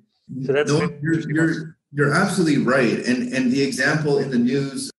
So 0.46 0.52
that's 0.54 0.72
no, 0.72 0.88
you're, 1.02 1.20
you're, 1.30 1.76
you're 1.92 2.14
absolutely 2.14 2.64
right. 2.64 2.98
And 3.06 3.34
and 3.34 3.52
the 3.52 3.62
example 3.62 4.16
in 4.16 4.30
the 4.30 4.38
news 4.38 4.90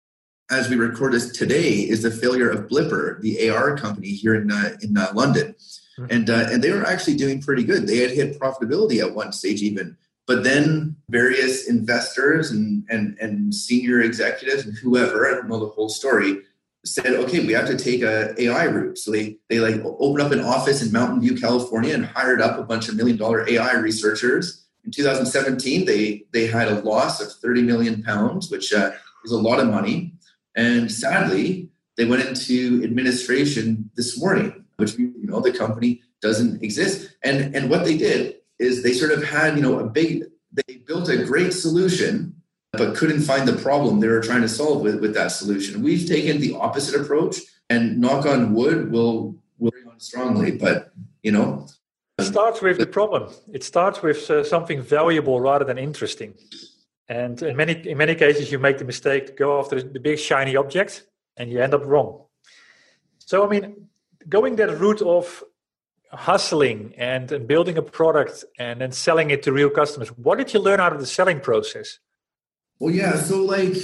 as 0.54 0.70
we 0.70 0.76
record 0.76 1.13
this 1.13 1.32
today, 1.32 1.72
is 1.72 2.04
the 2.04 2.12
failure 2.12 2.50
of 2.50 2.68
Blippar, 2.68 3.20
the 3.22 3.50
AR 3.50 3.76
company 3.76 4.10
here 4.10 4.36
in 4.36 4.52
uh, 4.52 4.78
in 4.82 4.98
uh, 4.98 5.12
London, 5.13 5.56
mm-hmm. 5.98 6.06
and 6.10 6.30
uh, 6.30 6.48
and 6.52 6.63
they 6.63 6.72
were 6.72 6.86
actually 6.86 7.16
doing 7.16 7.42
pretty 7.42 7.63
good. 7.63 7.88
They 7.88 7.98
had 7.98 8.12
hit 8.12 8.39
profitability 8.39 9.00
at 9.00 9.13
one 9.13 9.32
stage 9.32 9.62
even, 9.62 9.98
but 10.28 10.44
then 10.44 10.96
various 11.10 11.68
investors 11.68 12.52
and 12.52 12.86
and 12.89 13.18
and 13.20 13.54
senior 13.54 14.02
executives 14.02 14.66
and 14.66 14.78
whoever 14.78 15.28
I 15.28 15.32
don't 15.32 15.50
know 15.50 15.60
the 15.60 15.68
whole 15.68 15.89
story 15.89 16.39
said, 16.86 17.08
okay, 17.08 17.46
we 17.46 17.54
have 17.54 17.68
to 17.68 17.78
take 17.78 18.02
a 18.02 18.39
AI 18.42 18.66
route. 18.66 18.98
So 18.98 19.12
they 19.12 19.38
they 19.50 19.60
like 19.60 19.82
opened 19.84 20.22
up 20.22 20.32
an 20.32 20.42
office 20.42 20.82
in 20.82 20.92
Mountain 20.92 21.22
View, 21.22 21.36
California, 21.36 21.94
and 21.94 22.06
hired 22.06 22.42
up 22.42 22.60
a 22.60 22.63
bunch 22.63 22.89
of 22.89 22.96
million 22.96 23.18
dollar 23.18 23.48
AI 23.50 23.74
researchers. 23.76 24.66
In 24.86 24.92
2017, 24.92 25.86
they 25.86 26.26
they 26.32 26.48
had 26.48 26.68
a 26.68 26.82
loss 26.82 27.22
of 27.22 27.32
30 27.32 27.63
million 27.63 28.04
pounds, 28.04 28.52
which 28.52 28.74
uh, 28.74 28.92
is 29.24 29.32
a 29.32 29.38
lot 29.38 29.60
of 29.60 29.68
money. 29.68 30.12
And 30.56 30.92
sadly, 30.92 31.70
they 31.98 32.06
went 32.06 32.26
into 32.26 32.84
administration 32.84 33.89
this 33.96 34.20
morning, 34.20 34.66
which 34.78 34.98
you 34.98 35.13
know 35.24 35.39
the 35.39 35.52
company 35.52 36.02
doesn't 36.22 36.63
exist. 36.63 37.16
And 37.24 37.56
and 37.56 37.70
what 37.70 37.86
they 37.86 37.98
did 37.98 38.38
is 38.60 38.84
they 38.84 38.94
sort 38.94 39.12
of 39.12 39.24
had 39.24 39.56
you 39.56 39.62
know 39.62 39.80
a 39.80 39.88
big 39.88 40.24
they 40.52 40.78
built 40.78 41.10
a 41.10 41.24
great 41.24 41.54
solution 41.54 42.36
but 42.74 42.96
couldn't 42.96 43.22
find 43.22 43.48
the 43.48 43.54
problem 43.54 44.00
they 44.00 44.08
were 44.08 44.20
trying 44.20 44.42
to 44.42 44.50
solve 44.50 44.82
with, 44.82 45.00
with 45.00 45.13
that 45.13 45.28
solution. 45.28 45.84
We've 45.84 46.08
taken 46.08 46.42
the 46.42 46.56
opposite 46.56 47.00
approach 47.00 47.38
and 47.70 48.00
knock 48.00 48.26
on 48.26 48.54
wood 48.54 48.92
will 48.92 49.36
will 49.60 49.72
on 49.89 50.00
strongly, 50.00 50.52
but 50.52 50.92
you 51.22 51.32
know 51.32 51.68
it 52.18 52.26
starts 52.26 52.62
with 52.62 52.78
the 52.78 52.88
problem. 52.88 53.32
It 53.52 53.63
starts 53.63 54.02
with 54.02 54.30
uh, 54.30 54.44
something 54.44 54.82
valuable 54.82 55.39
rather 55.39 55.66
than 55.66 55.78
interesting. 55.78 56.36
And 57.10 57.42
in 57.42 57.58
many 57.58 57.74
in 57.88 57.98
many 57.98 58.16
cases, 58.16 58.52
you 58.52 58.60
make 58.60 58.78
the 58.78 58.86
mistake 58.86 59.28
to 59.28 59.34
go 59.34 59.60
after 59.60 59.82
the 59.82 60.00
big 60.00 60.20
shiny 60.20 60.56
object, 60.56 61.04
and 61.38 61.52
you 61.52 61.62
end 61.62 61.74
up 61.74 61.86
wrong. 61.86 62.26
So 63.18 63.46
I 63.46 63.50
mean, 63.50 63.88
going 64.30 64.56
that 64.58 64.80
route 64.80 65.02
of 65.02 65.44
hustling 66.12 66.94
and, 66.98 67.32
and 67.32 67.48
building 67.48 67.78
a 67.78 67.82
product 67.82 68.46
and 68.60 68.82
then 68.82 68.92
selling 68.92 69.32
it 69.32 69.44
to 69.44 69.52
real 69.52 69.70
customers, 69.70 70.10
what 70.10 70.38
did 70.38 70.54
you 70.54 70.60
learn 70.60 70.80
out 70.80 70.94
of 70.94 71.00
the 71.00 71.08
selling 71.08 71.39
process? 71.39 72.00
Well, 72.80 72.94
yeah. 72.94 73.16
So 73.18 73.44
like 73.44 73.76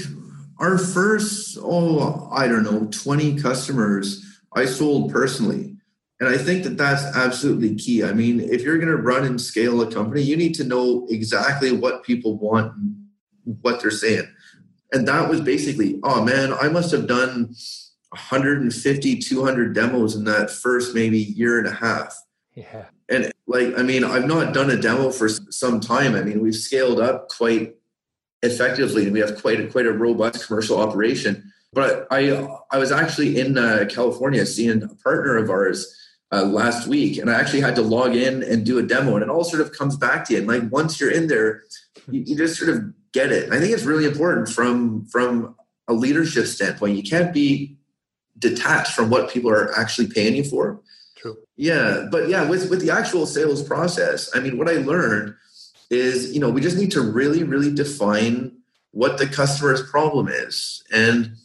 our 0.60 0.78
first, 0.78 1.58
oh, 1.62 2.30
I 2.32 2.48
don't 2.48 2.64
know, 2.64 2.88
twenty 2.92 3.36
customers 3.36 4.26
I 4.54 4.66
sold 4.66 5.12
personally. 5.12 5.76
And 6.22 6.28
I 6.28 6.38
think 6.38 6.64
that 6.64 6.76
that's 6.76 7.04
absolutely 7.16 7.76
key. 7.76 8.04
I 8.04 8.12
mean, 8.12 8.42
if 8.42 8.62
you're 8.62 8.78
going 8.78 8.90
to 8.90 8.98
run 8.98 9.24
and 9.24 9.40
scale 9.40 9.82
a 9.82 9.90
company, 9.90 10.22
you 10.22 10.36
need 10.36 10.54
to 10.56 10.66
know 10.66 11.08
exactly 11.10 11.72
what 11.72 12.04
people 12.04 12.38
want 12.38 12.74
what 13.62 13.82
they're 13.82 13.92
saying. 13.92 14.28
And 14.92 15.08
that 15.08 15.30
was 15.30 15.42
basically, 15.42 16.00
oh 16.04 16.24
man, 16.24 16.54
I 16.54 16.68
must 16.68 16.92
have 16.92 17.08
done 17.08 17.54
150, 18.10 19.20
200 19.20 19.74
demos 19.74 20.16
in 20.16 20.24
that 20.26 20.50
first 20.50 20.96
maybe 20.96 21.20
year 21.20 21.60
and 21.60 21.68
a 21.68 21.72
half. 21.72 22.16
Yeah. 22.56 22.86
And 23.08 23.32
like, 23.48 23.78
I 23.78 23.84
mean, 23.84 24.04
I've 24.04 24.26
not 24.26 24.54
done 24.54 24.70
a 24.70 24.78
demo 24.78 25.12
for 25.12 25.30
some 25.30 25.80
time. 25.80 26.16
I 26.16 26.22
mean, 26.22 26.42
we've 26.42 26.56
scaled 26.56 27.00
up 27.00 27.30
quite 27.30 27.76
effectively 28.42 29.04
and 29.04 29.14
we 29.14 29.20
have 29.20 29.40
quite 29.42 29.60
a, 29.60 29.68
quite 29.68 29.86
a 29.86 29.92
robust 29.92 30.48
commercial 30.48 30.80
operation. 30.80 31.52
But 31.72 32.08
I, 32.10 32.48
I 32.72 32.78
was 32.78 32.92
actually 32.92 33.40
in 33.40 33.58
uh, 33.58 33.86
California 33.90 34.46
seeing 34.46 34.82
a 34.82 34.88
partner 34.88 35.38
of 35.38 35.50
ours 35.50 35.96
uh, 36.32 36.44
last 36.44 36.88
week, 36.88 37.18
and 37.18 37.30
I 37.30 37.40
actually 37.40 37.62
had 37.62 37.76
to 37.76 37.82
log 37.82 38.16
in 38.16 38.44
and 38.44 38.66
do 38.66 38.78
a 38.80 38.84
demo, 38.84 39.16
and 39.16 39.24
it 39.24 39.30
all 39.30 39.44
sort 39.44 39.62
of 39.62 39.72
comes 39.72 39.96
back 39.96 40.26
to 40.26 40.34
you. 40.34 40.40
And 40.40 40.48
like 40.48 40.72
once 40.72 41.00
you're 41.00 41.12
in 41.12 41.28
there, 41.28 41.64
you, 42.10 42.22
you 42.26 42.36
just 42.36 42.58
sort 42.58 42.70
of 42.70 42.94
get 43.14 43.32
it. 43.32 43.52
I 43.52 43.60
think 43.60 43.72
it's 43.74 43.86
really 43.86 44.06
important 44.06 44.50
from 44.50 45.06
from 45.06 45.56
a 45.88 45.94
leadership 45.94 46.46
standpoint. 46.46 46.98
You 46.98 47.04
can't 47.04 47.34
be 47.34 47.78
detached 48.38 48.94
from 48.94 49.10
what 49.10 49.30
people 49.30 49.50
are 49.50 49.78
actually 49.78 50.08
paying 50.08 50.36
you 50.36 50.44
for. 50.44 50.80
True. 51.18 51.38
Yeah, 51.58 52.08
but 52.12 52.30
yeah, 52.30 52.48
with 52.48 52.70
with 52.70 52.82
the 52.82 52.92
actual 52.92 53.26
sales 53.26 53.64
process, 53.64 54.30
I 54.36 54.40
mean, 54.40 54.58
what 54.58 54.70
I 54.70 54.74
learned 54.74 55.36
is, 55.90 56.34
you 56.34 56.40
know, 56.40 56.50
we 56.50 56.62
just 56.62 56.78
need 56.78 56.92
to 56.92 57.02
really, 57.02 57.44
really 57.44 57.74
define 57.74 58.56
what 58.92 59.18
the 59.18 59.28
customer's 59.28 59.88
problem 59.90 60.28
is, 60.30 60.84
and 60.92 61.36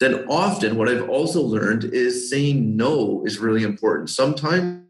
then 0.00 0.24
often 0.28 0.76
what 0.76 0.88
I've 0.88 1.08
also 1.08 1.40
learned 1.40 1.84
is 1.84 2.28
saying 2.28 2.76
no 2.76 3.22
is 3.24 3.38
really 3.38 3.62
important. 3.62 4.10
Sometimes, 4.10 4.84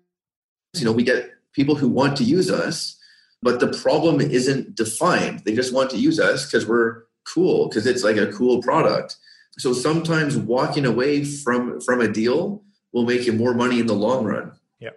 you 0.74 0.86
know, 0.86 0.92
we 0.92 1.02
get 1.04 1.30
people 1.52 1.74
who 1.74 1.88
want 1.88 2.16
to 2.16 2.24
use 2.24 2.50
us 2.50 2.98
but 3.42 3.60
the 3.60 3.68
problem 3.68 4.20
isn't 4.20 4.74
defined. 4.74 5.40
They 5.40 5.54
just 5.54 5.74
want 5.74 5.90
to 5.90 5.98
use 5.98 6.20
us 6.20 6.46
because 6.46 6.66
we're 6.66 7.04
cool, 7.24 7.68
because 7.68 7.86
it's 7.86 8.04
like 8.04 8.16
a 8.16 8.32
cool 8.32 8.62
product. 8.62 9.16
So 9.58 9.72
sometimes 9.72 10.36
walking 10.36 10.86
away 10.86 11.24
from 11.24 11.80
from 11.80 12.00
a 12.00 12.08
deal 12.08 12.62
will 12.92 13.04
make 13.04 13.26
you 13.26 13.32
more 13.32 13.54
money 13.54 13.80
in 13.80 13.86
the 13.86 13.94
long 13.94 14.24
run. 14.24 14.52
Yeah, 14.78 14.90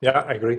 yeah, 0.00 0.20
I 0.20 0.34
agree. 0.34 0.58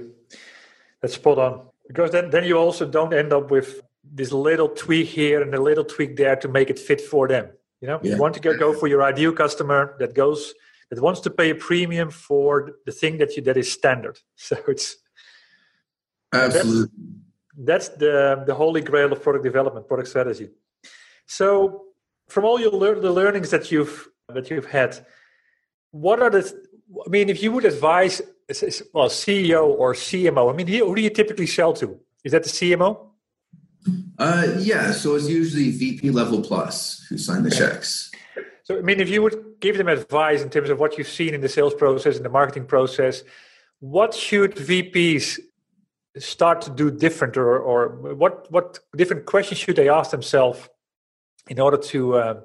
That's 1.01 1.15
spot 1.15 1.37
on. 1.37 1.67
Because 1.87 2.11
then, 2.11 2.31
then 2.31 2.45
you 2.45 2.57
also 2.57 2.87
don't 2.89 3.13
end 3.13 3.31
up 3.31 3.51
with 3.51 3.81
this 4.03 4.31
little 4.31 4.69
tweak 4.69 5.07
here 5.07 5.41
and 5.41 5.53
a 5.53 5.61
little 5.61 5.83
tweak 5.83 6.15
there 6.15 6.35
to 6.37 6.47
make 6.47 6.69
it 6.69 6.79
fit 6.79 6.99
for 6.99 7.27
them. 7.27 7.49
You 7.81 7.87
know, 7.89 7.99
yeah. 8.01 8.15
you 8.15 8.21
want 8.21 8.33
to 8.35 8.39
go, 8.39 8.57
go 8.57 8.73
for 8.73 8.87
your 8.87 9.03
ideal 9.03 9.31
customer 9.31 9.95
that 9.99 10.15
goes 10.15 10.53
that 10.89 11.01
wants 11.01 11.19
to 11.21 11.29
pay 11.29 11.51
a 11.51 11.55
premium 11.55 12.09
for 12.09 12.71
the 12.85 12.91
thing 12.91 13.17
that 13.17 13.35
you 13.35 13.43
that 13.43 13.57
is 13.57 13.71
standard. 13.71 14.19
So 14.35 14.57
it's 14.67 14.97
absolutely 16.33 16.89
that's 17.57 17.89
the 17.89 18.43
the 18.45 18.53
holy 18.53 18.81
grail 18.81 19.11
of 19.11 19.21
product 19.21 19.43
development, 19.43 19.87
product 19.87 20.09
strategy. 20.09 20.49
So, 21.25 21.85
from 22.27 22.45
all 22.45 22.59
your 22.59 22.71
lear- 22.71 22.99
the 22.99 23.11
learnings 23.11 23.49
that 23.51 23.71
you've 23.71 24.07
that 24.29 24.49
you've 24.49 24.65
had, 24.65 25.05
what 25.91 26.21
are 26.21 26.29
the? 26.29 26.43
I 27.05 27.09
mean, 27.09 27.29
if 27.29 27.41
you 27.41 27.51
would 27.51 27.65
advise, 27.65 28.21
well, 28.93 29.09
CEO 29.09 29.65
or 29.67 29.93
CMO. 29.93 30.51
I 30.51 30.55
mean, 30.55 30.67
who 30.67 30.95
do 30.95 31.01
you 31.01 31.09
typically 31.09 31.47
sell 31.47 31.73
to? 31.73 31.99
Is 32.23 32.31
that 32.31 32.43
the 32.43 32.49
CMO? 32.49 33.07
Uh, 34.17 34.47
yeah, 34.57 34.91
so 34.91 35.15
it's 35.15 35.29
usually 35.29 35.71
VP 35.71 36.09
level 36.11 36.41
plus 36.41 37.05
who 37.09 37.17
sign 37.17 37.43
the 37.43 37.49
okay. 37.49 37.57
checks. 37.57 38.11
So, 38.63 38.77
I 38.77 38.81
mean, 38.81 38.99
if 38.99 39.09
you 39.09 39.21
would 39.21 39.59
give 39.59 39.77
them 39.77 39.87
advice 39.87 40.41
in 40.41 40.49
terms 40.49 40.69
of 40.69 40.79
what 40.79 40.97
you've 40.97 41.07
seen 41.07 41.35
in 41.35 41.41
the 41.41 41.49
sales 41.49 41.75
process, 41.75 42.17
in 42.17 42.23
the 42.23 42.29
marketing 42.29 42.65
process, 42.65 43.23
what 43.79 44.13
should 44.13 44.55
VPs 44.55 45.39
start 46.17 46.61
to 46.61 46.69
do 46.69 46.91
different 46.91 47.37
or, 47.37 47.57
or 47.59 48.15
what 48.15 48.51
what 48.51 48.79
different 48.95 49.25
questions 49.25 49.59
should 49.59 49.75
they 49.75 49.89
ask 49.89 50.11
themselves 50.11 50.69
in 51.49 51.59
order 51.59 51.77
to 51.77 52.15
uh, 52.15 52.39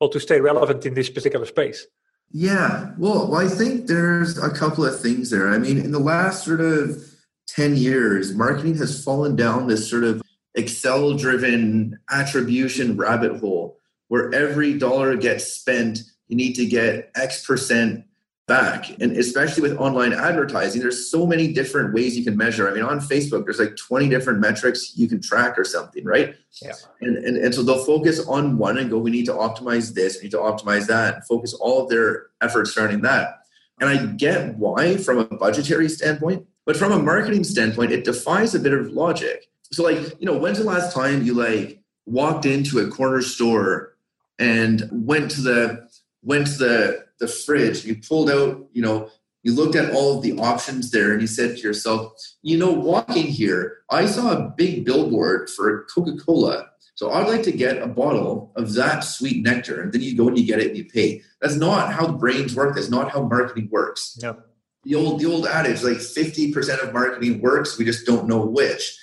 well 0.00 0.10
to 0.10 0.20
stay 0.20 0.40
relevant 0.40 0.84
in 0.86 0.94
this 0.94 1.10
particular 1.10 1.46
space 1.46 1.86
Yeah, 2.30 2.92
well, 2.98 3.28
well, 3.30 3.40
I 3.40 3.48
think 3.48 3.86
there's 3.86 4.38
a 4.38 4.50
couple 4.50 4.84
of 4.84 5.00
things 5.00 5.30
there. 5.30 5.48
I 5.50 5.58
mean, 5.58 5.78
in 5.78 5.92
the 5.92 6.00
last 6.00 6.44
sort 6.44 6.60
of 6.60 7.02
10 7.48 7.76
years, 7.76 8.34
marketing 8.34 8.76
has 8.78 9.04
fallen 9.04 9.36
down 9.36 9.68
this 9.68 9.88
sort 9.88 10.04
of 10.04 10.20
Excel 10.54 11.14
driven 11.14 11.98
attribution 12.10 12.96
rabbit 12.96 13.38
hole 13.40 13.78
where 14.08 14.32
every 14.34 14.78
dollar 14.78 15.16
gets 15.16 15.44
spent, 15.44 16.00
you 16.28 16.36
need 16.36 16.54
to 16.54 16.66
get 16.66 17.10
X 17.14 17.44
percent 17.44 18.04
back. 18.46 18.90
And 19.00 19.16
especially 19.16 19.62
with 19.62 19.78
online 19.78 20.12
advertising, 20.12 20.82
there's 20.82 21.10
so 21.10 21.26
many 21.26 21.52
different 21.52 21.94
ways 21.94 22.16
you 22.16 22.24
can 22.24 22.36
measure. 22.36 22.68
I 22.68 22.74
mean, 22.74 22.82
on 22.82 23.00
Facebook, 23.00 23.44
there's 23.44 23.58
like 23.58 23.76
20 23.76 24.08
different 24.08 24.40
metrics 24.40 24.96
you 24.96 25.08
can 25.08 25.20
track 25.20 25.58
or 25.58 25.64
something, 25.64 26.04
right? 26.04 26.36
Yeah. 26.60 26.72
And, 27.00 27.16
and, 27.16 27.36
and 27.38 27.54
so 27.54 27.62
they'll 27.62 27.84
focus 27.84 28.26
on 28.26 28.58
one 28.58 28.76
and 28.76 28.90
go, 28.90 28.98
we 28.98 29.10
need 29.10 29.26
to 29.26 29.32
optimize 29.32 29.94
this, 29.94 30.18
we 30.18 30.24
need 30.24 30.32
to 30.32 30.38
optimize 30.38 30.86
that, 30.88 31.14
and 31.14 31.26
focus 31.26 31.54
all 31.54 31.82
of 31.82 31.88
their 31.88 32.26
efforts 32.42 32.74
surrounding 32.74 33.00
that. 33.02 33.38
And 33.80 33.88
I 33.88 34.06
get 34.06 34.56
why 34.56 34.98
from 34.98 35.18
a 35.18 35.24
budgetary 35.24 35.88
standpoint, 35.88 36.46
but 36.66 36.76
from 36.76 36.92
a 36.92 36.98
marketing 36.98 37.44
standpoint, 37.44 37.92
it 37.92 38.04
defies 38.04 38.54
a 38.54 38.60
bit 38.60 38.72
of 38.72 38.92
logic. 38.92 39.48
So, 39.72 39.82
like, 39.82 39.98
you 40.20 40.26
know, 40.26 40.36
when's 40.36 40.58
the 40.58 40.64
last 40.64 40.94
time 40.94 41.24
you 41.24 41.34
like 41.34 41.82
walked 42.06 42.46
into 42.46 42.78
a 42.78 42.90
corner 42.90 43.22
store 43.22 43.96
and 44.38 44.88
went 44.92 45.30
to 45.32 45.40
the 45.40 45.88
went 46.22 46.46
to 46.46 46.58
the 46.58 47.03
the 47.20 47.28
fridge, 47.28 47.84
you 47.84 47.96
pulled 47.96 48.30
out, 48.30 48.66
you 48.72 48.82
know, 48.82 49.10
you 49.42 49.54
looked 49.54 49.76
at 49.76 49.92
all 49.94 50.16
of 50.16 50.22
the 50.22 50.38
options 50.38 50.90
there 50.90 51.12
and 51.12 51.20
you 51.20 51.26
said 51.26 51.56
to 51.56 51.62
yourself, 51.62 52.12
you 52.42 52.56
know, 52.58 52.72
walking 52.72 53.26
here, 53.26 53.78
I 53.90 54.06
saw 54.06 54.32
a 54.32 54.54
big 54.56 54.84
billboard 54.84 55.50
for 55.50 55.86
Coca 55.94 56.16
Cola. 56.16 56.70
So 56.94 57.10
I'd 57.10 57.28
like 57.28 57.42
to 57.42 57.52
get 57.52 57.82
a 57.82 57.86
bottle 57.86 58.52
of 58.56 58.72
that 58.74 59.00
sweet 59.00 59.44
nectar. 59.44 59.82
And 59.82 59.92
then 59.92 60.00
you 60.00 60.16
go 60.16 60.28
and 60.28 60.38
you 60.38 60.46
get 60.46 60.60
it 60.60 60.68
and 60.68 60.76
you 60.76 60.84
pay. 60.86 61.22
That's 61.40 61.56
not 61.56 61.92
how 61.92 62.06
the 62.06 62.12
brains 62.14 62.54
work. 62.54 62.74
That's 62.74 62.88
not 62.88 63.10
how 63.10 63.22
marketing 63.22 63.68
works. 63.70 64.18
Yeah. 64.22 64.34
The 64.84 64.94
old 64.94 65.20
the 65.20 65.26
old 65.26 65.46
adage, 65.46 65.82
like 65.82 65.96
50% 65.96 66.82
of 66.82 66.92
marketing 66.92 67.40
works, 67.40 67.78
we 67.78 67.84
just 67.84 68.06
don't 68.06 68.28
know 68.28 68.44
which. 68.44 68.98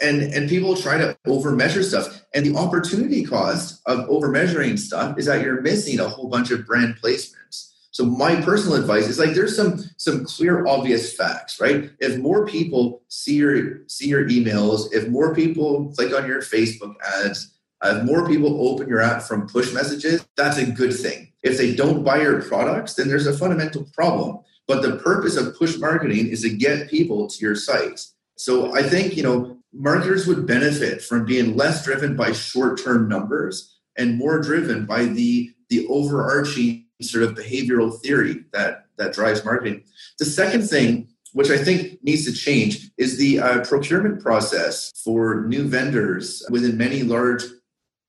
And 0.00 0.22
and 0.22 0.48
people 0.48 0.76
try 0.76 0.96
to 0.98 1.16
over 1.26 1.52
measure 1.52 1.82
stuff. 1.82 2.22
And 2.34 2.46
the 2.46 2.56
opportunity 2.56 3.24
cost 3.24 3.80
of 3.86 4.08
over 4.08 4.28
measuring 4.28 4.76
stuff 4.76 5.18
is 5.18 5.26
that 5.26 5.42
you're 5.42 5.60
missing 5.60 5.98
a 5.98 6.08
whole 6.08 6.28
bunch 6.28 6.50
of 6.50 6.66
brand 6.66 6.96
placements. 7.02 7.72
So 7.90 8.04
my 8.04 8.40
personal 8.42 8.76
advice 8.76 9.08
is 9.08 9.18
like 9.18 9.34
there's 9.34 9.56
some 9.56 9.82
some 9.96 10.24
clear 10.24 10.66
obvious 10.66 11.12
facts, 11.16 11.60
right? 11.60 11.90
If 11.98 12.18
more 12.18 12.46
people 12.46 13.02
see 13.08 13.36
your 13.36 13.88
see 13.88 14.08
your 14.08 14.28
emails, 14.28 14.92
if 14.92 15.08
more 15.08 15.34
people 15.34 15.92
click 15.96 16.14
on 16.14 16.28
your 16.28 16.42
Facebook 16.42 16.94
ads, 17.04 17.52
if 17.82 18.04
more 18.04 18.26
people 18.28 18.68
open 18.68 18.88
your 18.88 19.00
app 19.00 19.22
from 19.22 19.48
push 19.48 19.72
messages, 19.72 20.24
that's 20.36 20.58
a 20.58 20.70
good 20.70 20.94
thing. 20.94 21.32
If 21.42 21.58
they 21.58 21.74
don't 21.74 22.04
buy 22.04 22.20
your 22.20 22.42
products, 22.42 22.94
then 22.94 23.08
there's 23.08 23.26
a 23.26 23.36
fundamental 23.36 23.84
problem. 23.94 24.40
But 24.66 24.82
the 24.82 24.96
purpose 24.96 25.36
of 25.36 25.56
push 25.56 25.78
marketing 25.78 26.28
is 26.28 26.42
to 26.42 26.50
get 26.50 26.90
people 26.90 27.26
to 27.26 27.38
your 27.40 27.54
sites. 27.54 28.14
So 28.36 28.74
I 28.76 28.82
think, 28.82 29.16
you 29.16 29.22
know, 29.22 29.57
marketers 29.72 30.26
would 30.26 30.46
benefit 30.46 31.02
from 31.02 31.24
being 31.24 31.56
less 31.56 31.84
driven 31.84 32.16
by 32.16 32.32
short-term 32.32 33.08
numbers 33.08 33.78
and 33.96 34.16
more 34.16 34.40
driven 34.40 34.86
by 34.86 35.04
the 35.04 35.50
the 35.68 35.86
overarching 35.88 36.86
sort 37.02 37.24
of 37.24 37.34
behavioral 37.34 38.00
theory 38.00 38.44
that 38.52 38.86
that 38.96 39.12
drives 39.12 39.44
marketing. 39.44 39.84
The 40.18 40.24
second 40.24 40.62
thing, 40.62 41.08
which 41.32 41.50
I 41.50 41.58
think 41.58 42.02
needs 42.02 42.24
to 42.24 42.32
change, 42.32 42.90
is 42.96 43.18
the 43.18 43.38
uh, 43.38 43.64
procurement 43.64 44.22
process 44.22 44.90
for 45.04 45.44
new 45.46 45.64
vendors 45.68 46.44
within 46.50 46.76
many 46.76 47.02
large 47.02 47.44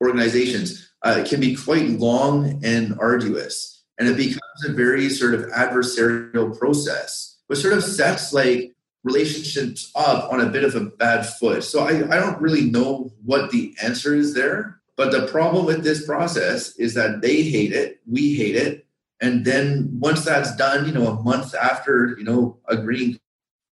organizations. 0.01 0.85
Uh, 1.01 1.23
can 1.25 1.39
be 1.39 1.55
quite 1.55 1.87
long 1.91 2.59
and 2.61 2.93
arduous, 2.99 3.85
and 3.97 4.09
it 4.09 4.17
becomes 4.17 4.65
a 4.67 4.73
very 4.73 5.09
sort 5.09 5.33
of 5.33 5.45
adversarial 5.51 6.57
process, 6.59 7.37
which 7.47 7.59
sort 7.59 7.73
of 7.73 7.81
sets 7.81 8.33
like 8.33 8.73
relationships 9.03 9.91
up 9.95 10.31
on 10.31 10.41
a 10.41 10.49
bit 10.49 10.63
of 10.63 10.75
a 10.75 10.81
bad 10.81 11.25
foot. 11.25 11.63
So 11.63 11.81
I, 11.81 12.15
I 12.15 12.19
don't 12.19 12.41
really 12.41 12.69
know 12.69 13.13
what 13.23 13.51
the 13.51 13.73
answer 13.81 14.13
is 14.13 14.33
there 14.33 14.79
but 14.99 15.13
the 15.13 15.27
problem 15.27 15.65
with 15.65 15.81
this 15.81 16.05
process 16.05 16.75
is 16.75 16.93
that 16.95 17.21
they 17.21 17.41
hate 17.41 17.71
it, 17.71 18.01
we 18.05 18.35
hate 18.35 18.57
it, 18.57 18.85
and 19.21 19.45
then 19.45 19.89
once 19.97 20.25
that's 20.25 20.53
done, 20.57 20.85
you 20.85 20.91
know, 20.91 21.07
a 21.07 21.23
month 21.23 21.55
after, 21.55 22.17
you 22.17 22.25
know, 22.25 22.57
agreeing 22.67 23.17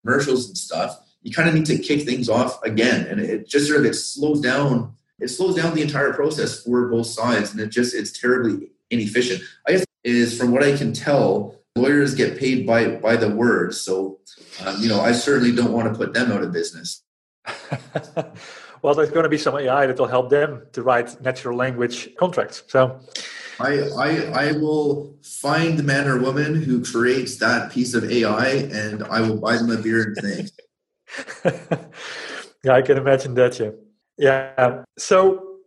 commercials 0.05 0.47
and 0.47 0.57
stuff, 0.57 0.97
you 1.23 1.33
kind 1.33 1.49
of 1.49 1.55
need 1.55 1.65
to 1.65 1.77
kick 1.79 2.03
things 2.03 2.29
off 2.29 2.63
again, 2.63 3.05
and 3.07 3.19
it 3.19 3.45
just 3.45 3.67
sort 3.67 3.81
of 3.81 3.85
it 3.85 3.95
slows 3.95 4.39
down. 4.39 4.95
It 5.19 5.27
slows 5.27 5.55
down 5.57 5.75
the 5.75 5.81
entire 5.81 6.13
process 6.13 6.63
for 6.63 6.87
both 6.87 7.07
sides, 7.07 7.51
and 7.51 7.59
it 7.59 7.71
just 7.71 7.93
it's 7.93 8.17
terribly 8.17 8.69
inefficient. 8.89 9.41
I 9.67 9.73
guess 9.73 9.85
is 10.05 10.39
from 10.39 10.53
what 10.53 10.63
I 10.63 10.77
can 10.77 10.93
tell, 10.93 11.59
lawyers 11.77 12.15
get 12.15 12.37
paid 12.37 12.65
by 12.65 12.87
by 12.95 13.15
the 13.15 13.29
word. 13.29 13.73
So, 13.73 14.19
um, 14.65 14.75
you 14.81 14.89
know, 14.89 14.99
I 14.99 15.11
certainly 15.11 15.53
don't 15.55 15.71
want 15.71 15.91
to 15.91 15.97
put 15.97 16.13
them 16.13 16.31
out 16.31 16.43
of 16.43 16.51
business. 16.51 17.03
well, 18.81 18.93
there's 18.93 19.11
going 19.11 19.23
to 19.23 19.29
be 19.29 19.37
some 19.37 19.55
AI 19.55 19.87
that 19.87 19.97
will 19.97 20.07
help 20.07 20.29
them 20.29 20.63
to 20.73 20.83
write 20.83 21.19
natural 21.21 21.57
language 21.57 22.15
contracts. 22.15 22.63
So, 22.67 22.99
I, 23.59 23.89
I, 23.97 24.09
I 24.47 24.51
will 24.53 25.15
find 25.23 25.79
the 25.79 25.83
man 25.83 26.07
or 26.07 26.19
woman 26.19 26.61
who 26.61 26.83
creates 26.83 27.37
that 27.37 27.71
piece 27.71 27.93
of 27.93 28.09
AI, 28.09 28.47
and 28.47 29.03
I 29.03 29.21
will 29.21 29.37
buy 29.37 29.57
them 29.57 29.71
a 29.71 29.77
beer 29.77 30.03
and 30.03 30.17
thanks. 30.17 30.51
yeah, 32.63 32.73
I 32.73 32.81
can 32.81 32.97
imagine 32.97 33.33
that. 33.35 33.59
Yeah, 33.59 33.71
yeah. 34.17 34.83
So, 34.97 35.57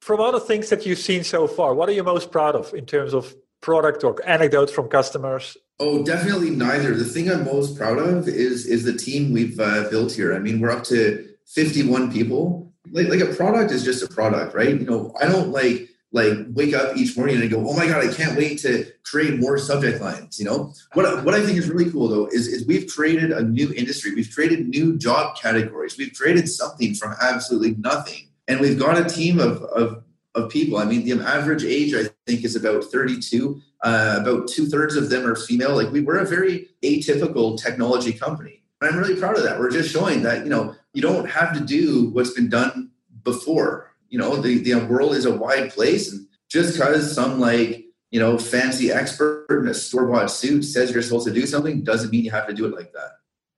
from 0.00 0.20
all 0.20 0.32
the 0.32 0.40
things 0.40 0.68
that 0.70 0.86
you've 0.86 0.98
seen 0.98 1.24
so 1.24 1.46
far, 1.46 1.74
what 1.74 1.88
are 1.88 1.92
you 1.92 2.04
most 2.04 2.30
proud 2.30 2.54
of 2.54 2.72
in 2.74 2.86
terms 2.86 3.14
of 3.14 3.34
product 3.62 4.04
or 4.04 4.16
anecdote 4.26 4.70
from 4.70 4.88
customers? 4.88 5.56
Oh, 5.80 6.04
definitely 6.04 6.50
neither. 6.50 6.94
The 6.94 7.04
thing 7.04 7.30
I'm 7.30 7.44
most 7.44 7.76
proud 7.76 7.98
of 7.98 8.28
is 8.28 8.66
is 8.66 8.84
the 8.84 8.92
team 8.92 9.32
we've 9.32 9.58
uh, 9.58 9.88
built 9.88 10.12
here. 10.12 10.34
I 10.34 10.38
mean, 10.38 10.60
we're 10.60 10.70
up 10.70 10.84
to 10.84 11.28
51 11.46 12.12
people. 12.12 12.72
Like, 12.90 13.08
like 13.08 13.20
a 13.20 13.34
product 13.34 13.72
is 13.72 13.84
just 13.84 14.02
a 14.02 14.08
product, 14.08 14.54
right? 14.54 14.68
You 14.68 14.86
know, 14.86 15.14
I 15.20 15.26
don't 15.26 15.48
like 15.48 15.88
like 16.12 16.34
wake 16.50 16.74
up 16.74 16.96
each 16.96 17.16
morning 17.16 17.40
and 17.40 17.50
go, 17.50 17.66
oh 17.66 17.74
my 17.74 17.86
god, 17.86 18.06
I 18.06 18.12
can't 18.12 18.36
wait 18.36 18.58
to 18.60 18.86
create 19.02 19.40
more 19.40 19.56
subject 19.56 20.00
lines. 20.00 20.38
You 20.38 20.44
know, 20.44 20.72
what 20.92 21.24
what 21.24 21.34
I 21.34 21.44
think 21.44 21.58
is 21.58 21.68
really 21.70 21.90
cool 21.90 22.08
though 22.08 22.26
is 22.26 22.48
is 22.48 22.66
we've 22.66 22.86
created 22.86 23.32
a 23.32 23.42
new 23.42 23.72
industry, 23.72 24.14
we've 24.14 24.32
created 24.32 24.68
new 24.68 24.98
job 24.98 25.36
categories, 25.36 25.96
we've 25.96 26.12
created 26.12 26.48
something 26.48 26.94
from 26.94 27.14
absolutely 27.20 27.76
nothing, 27.78 28.28
and 28.46 28.60
we've 28.60 28.78
got 28.78 28.98
a 28.98 29.04
team 29.04 29.40
of 29.40 29.62
of 29.62 30.04
of 30.34 30.50
people. 30.50 30.78
I 30.78 30.84
mean, 30.84 31.04
the 31.04 31.22
average 31.24 31.64
age 31.64 31.94
I 31.94 32.04
think 32.26 32.44
is 32.44 32.56
about 32.56 32.84
32. 32.84 33.60
Uh, 33.82 34.18
about 34.20 34.48
two 34.48 34.66
thirds 34.66 34.96
of 34.96 35.10
them 35.10 35.26
are 35.26 35.34
female. 35.34 35.74
Like 35.74 35.90
we 35.90 36.00
were 36.00 36.18
a 36.18 36.26
very 36.26 36.68
atypical 36.82 37.60
technology 37.60 38.12
company. 38.12 38.62
I'm 38.80 38.96
really 38.96 39.16
proud 39.16 39.36
of 39.36 39.44
that. 39.44 39.58
We're 39.58 39.70
just 39.70 39.90
showing 39.90 40.22
that 40.22 40.44
you 40.44 40.50
know 40.50 40.74
you 40.92 41.02
don't 41.02 41.28
have 41.28 41.54
to 41.54 41.60
do 41.60 42.10
what's 42.10 42.30
been 42.30 42.48
done 42.48 42.90
before. 43.22 43.92
You 44.08 44.18
know, 44.18 44.36
the, 44.36 44.58
the 44.58 44.74
world 44.86 45.14
is 45.14 45.24
a 45.24 45.34
wide 45.34 45.70
place, 45.72 46.12
and 46.12 46.26
just 46.48 46.74
because 46.74 47.14
some 47.14 47.38
like 47.38 47.86
you 48.10 48.20
know 48.20 48.38
fancy 48.38 48.90
expert 48.90 49.46
in 49.50 49.68
a 49.68 49.74
store 49.74 50.06
bought 50.06 50.30
suit 50.30 50.64
says 50.64 50.92
you're 50.92 51.02
supposed 51.02 51.26
to 51.26 51.32
do 51.32 51.46
something 51.46 51.82
doesn't 51.82 52.10
mean 52.10 52.24
you 52.24 52.30
have 52.30 52.46
to 52.46 52.54
do 52.54 52.66
it 52.66 52.74
like 52.74 52.92
that. 52.92 53.10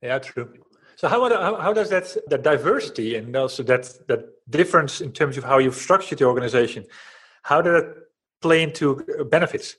Yeah, 0.02 0.18
true. 0.18 0.52
So 0.96 1.08
how, 1.08 1.28
how, 1.28 1.56
how 1.56 1.72
does 1.72 1.90
that 1.90 2.16
that 2.28 2.42
diversity 2.42 3.16
and 3.16 3.34
also 3.34 3.62
that 3.64 4.06
that 4.08 4.33
difference 4.50 5.00
in 5.00 5.12
terms 5.12 5.36
of 5.36 5.44
how 5.44 5.58
you've 5.58 5.74
structured 5.74 6.18
the 6.18 6.24
organization, 6.24 6.84
how 7.42 7.62
did 7.62 7.74
it 7.74 7.96
play 8.40 8.62
into 8.62 9.04
benefits? 9.30 9.76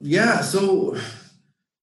Yeah, 0.00 0.40
so 0.40 0.96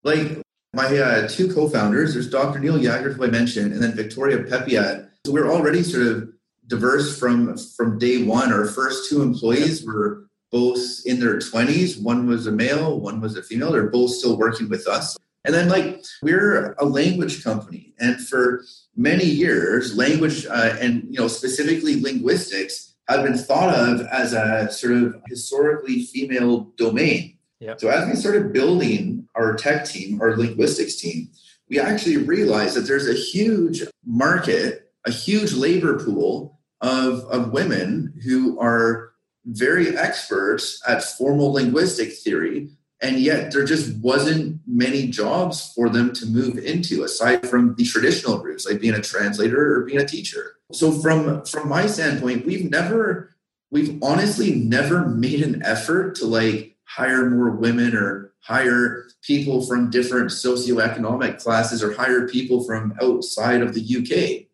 like 0.03 0.41
my 0.73 0.85
uh, 0.85 1.27
two 1.27 1.53
co-founders, 1.53 2.13
there's 2.13 2.29
Dr. 2.29 2.59
Neil 2.59 2.81
Yager, 2.81 3.13
who 3.13 3.23
I 3.23 3.27
mentioned, 3.27 3.73
and 3.73 3.81
then 3.81 3.93
Victoria 3.93 4.43
Peppiatt. 4.43 5.09
So 5.25 5.31
we're 5.31 5.51
already 5.51 5.83
sort 5.83 6.07
of 6.07 6.29
diverse 6.67 7.17
from 7.19 7.57
from 7.57 7.99
day 7.99 8.23
one. 8.23 8.51
Our 8.53 8.65
first 8.65 9.09
two 9.09 9.21
employees 9.21 9.85
were 9.85 10.27
both 10.51 10.79
in 11.05 11.19
their 11.19 11.37
20s. 11.37 12.01
One 12.01 12.27
was 12.27 12.47
a 12.47 12.51
male, 12.51 12.99
one 12.99 13.21
was 13.21 13.37
a 13.37 13.43
female. 13.43 13.71
They're 13.71 13.89
both 13.89 14.11
still 14.11 14.37
working 14.37 14.69
with 14.69 14.87
us. 14.87 15.17
And 15.43 15.55
then, 15.55 15.69
like, 15.69 16.03
we're 16.21 16.73
a 16.73 16.85
language 16.85 17.43
company, 17.43 17.93
and 17.99 18.19
for 18.27 18.63
many 19.01 19.25
years, 19.25 19.97
language 19.97 20.45
uh, 20.45 20.77
and 20.79 21.03
you 21.09 21.19
know 21.19 21.27
specifically 21.27 21.99
linguistics 21.99 22.93
have 23.07 23.23
been 23.23 23.37
thought 23.37 23.73
of 23.75 24.01
as 24.07 24.33
a 24.33 24.71
sort 24.71 24.93
of 24.93 25.15
historically 25.27 26.03
female 26.05 26.71
domain. 26.77 27.37
Yeah. 27.59 27.75
So 27.77 27.89
as 27.89 28.07
we 28.07 28.15
started 28.15 28.53
building 28.53 29.27
our 29.35 29.55
tech 29.55 29.85
team, 29.85 30.21
our 30.21 30.35
linguistics 30.37 30.95
team, 30.95 31.29
we 31.69 31.79
actually 31.79 32.17
realized 32.17 32.75
that 32.75 32.81
there's 32.81 33.07
a 33.07 33.13
huge 33.13 33.83
market, 34.05 34.91
a 35.05 35.11
huge 35.11 35.53
labor 35.53 36.03
pool 36.03 36.59
of, 36.81 37.19
of 37.25 37.51
women 37.51 38.13
who 38.23 38.59
are 38.59 39.11
very 39.45 39.97
experts 39.97 40.81
at 40.87 41.03
formal 41.03 41.53
linguistic 41.53 42.13
theory 42.13 42.69
and 43.01 43.19
yet 43.19 43.51
there 43.51 43.65
just 43.65 43.95
wasn't 43.97 44.59
many 44.67 45.07
jobs 45.07 45.73
for 45.73 45.89
them 45.89 46.13
to 46.13 46.25
move 46.25 46.57
into 46.57 47.03
aside 47.03 47.47
from 47.47 47.75
the 47.75 47.83
traditional 47.83 48.39
routes 48.39 48.65
like 48.65 48.79
being 48.79 48.93
a 48.93 49.01
translator 49.01 49.75
or 49.75 49.85
being 49.85 49.99
a 49.99 50.07
teacher 50.07 50.57
so 50.71 50.91
from 50.91 51.43
from 51.45 51.67
my 51.67 51.85
standpoint 51.85 52.45
we've 52.45 52.69
never 52.69 53.35
we've 53.71 53.97
honestly 54.03 54.55
never 54.55 55.07
made 55.07 55.41
an 55.41 55.63
effort 55.63 56.15
to 56.15 56.25
like 56.25 56.75
hire 56.83 57.29
more 57.29 57.51
women 57.51 57.95
or 57.95 58.33
hire 58.41 59.05
people 59.21 59.65
from 59.65 59.89
different 59.89 60.29
socioeconomic 60.29 61.41
classes 61.41 61.81
or 61.83 61.93
hire 61.93 62.27
people 62.27 62.63
from 62.63 62.93
outside 63.01 63.61
of 63.61 63.73
the 63.73 63.81
UK. 63.81 64.47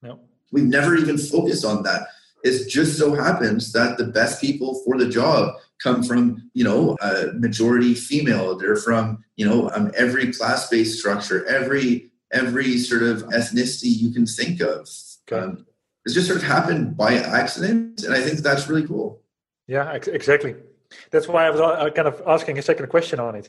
No. 0.00 0.20
We've 0.52 0.64
never 0.64 0.96
even 0.96 1.18
focused 1.18 1.64
on 1.64 1.82
that. 1.82 2.08
It 2.44 2.68
just 2.68 2.98
so 2.98 3.14
happens 3.14 3.72
that 3.72 3.98
the 3.98 4.06
best 4.06 4.40
people 4.40 4.82
for 4.84 4.96
the 4.96 5.08
job 5.08 5.54
come 5.82 6.02
from, 6.02 6.50
you 6.54 6.64
know, 6.64 6.96
a 7.00 7.32
majority 7.32 7.94
female. 7.94 8.56
They're 8.56 8.76
from, 8.76 9.24
you 9.36 9.48
know, 9.48 9.70
um, 9.74 9.90
every 9.96 10.32
class-based 10.32 10.98
structure, 10.98 11.46
every 11.46 12.10
every 12.32 12.78
sort 12.78 13.02
of 13.02 13.22
ethnicity 13.24 13.94
you 13.94 14.10
can 14.10 14.26
think 14.26 14.60
of. 14.60 14.88
Um, 15.30 15.66
it's 16.04 16.14
just 16.14 16.26
sort 16.26 16.38
of 16.38 16.44
happened 16.44 16.96
by 16.96 17.14
accident, 17.14 18.02
and 18.04 18.14
I 18.14 18.20
think 18.20 18.38
that's 18.38 18.68
really 18.68 18.86
cool. 18.86 19.20
Yeah, 19.68 19.92
exactly. 19.92 20.56
That's 21.10 21.28
why 21.28 21.46
I 21.46 21.50
was 21.50 21.60
uh, 21.60 21.90
kind 21.90 22.08
of 22.08 22.22
asking 22.26 22.58
a 22.58 22.62
second 22.62 22.88
question 22.88 23.20
on 23.20 23.34
it. 23.34 23.48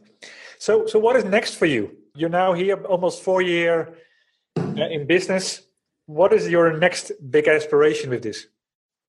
So, 0.59 0.85
so 0.85 0.99
what 0.99 1.15
is 1.15 1.25
next 1.25 1.55
for 1.55 1.65
you? 1.65 1.95
You're 2.15 2.29
now 2.29 2.53
here, 2.53 2.81
almost 2.85 3.23
four 3.23 3.41
year 3.41 3.95
uh, 4.57 4.87
in 4.95 5.07
business. 5.07 5.61
What 6.05 6.31
is 6.31 6.47
your 6.49 6.77
next 6.77 7.11
big 7.29 7.47
aspiration 7.47 8.09
with 8.09 8.23
this? 8.23 8.47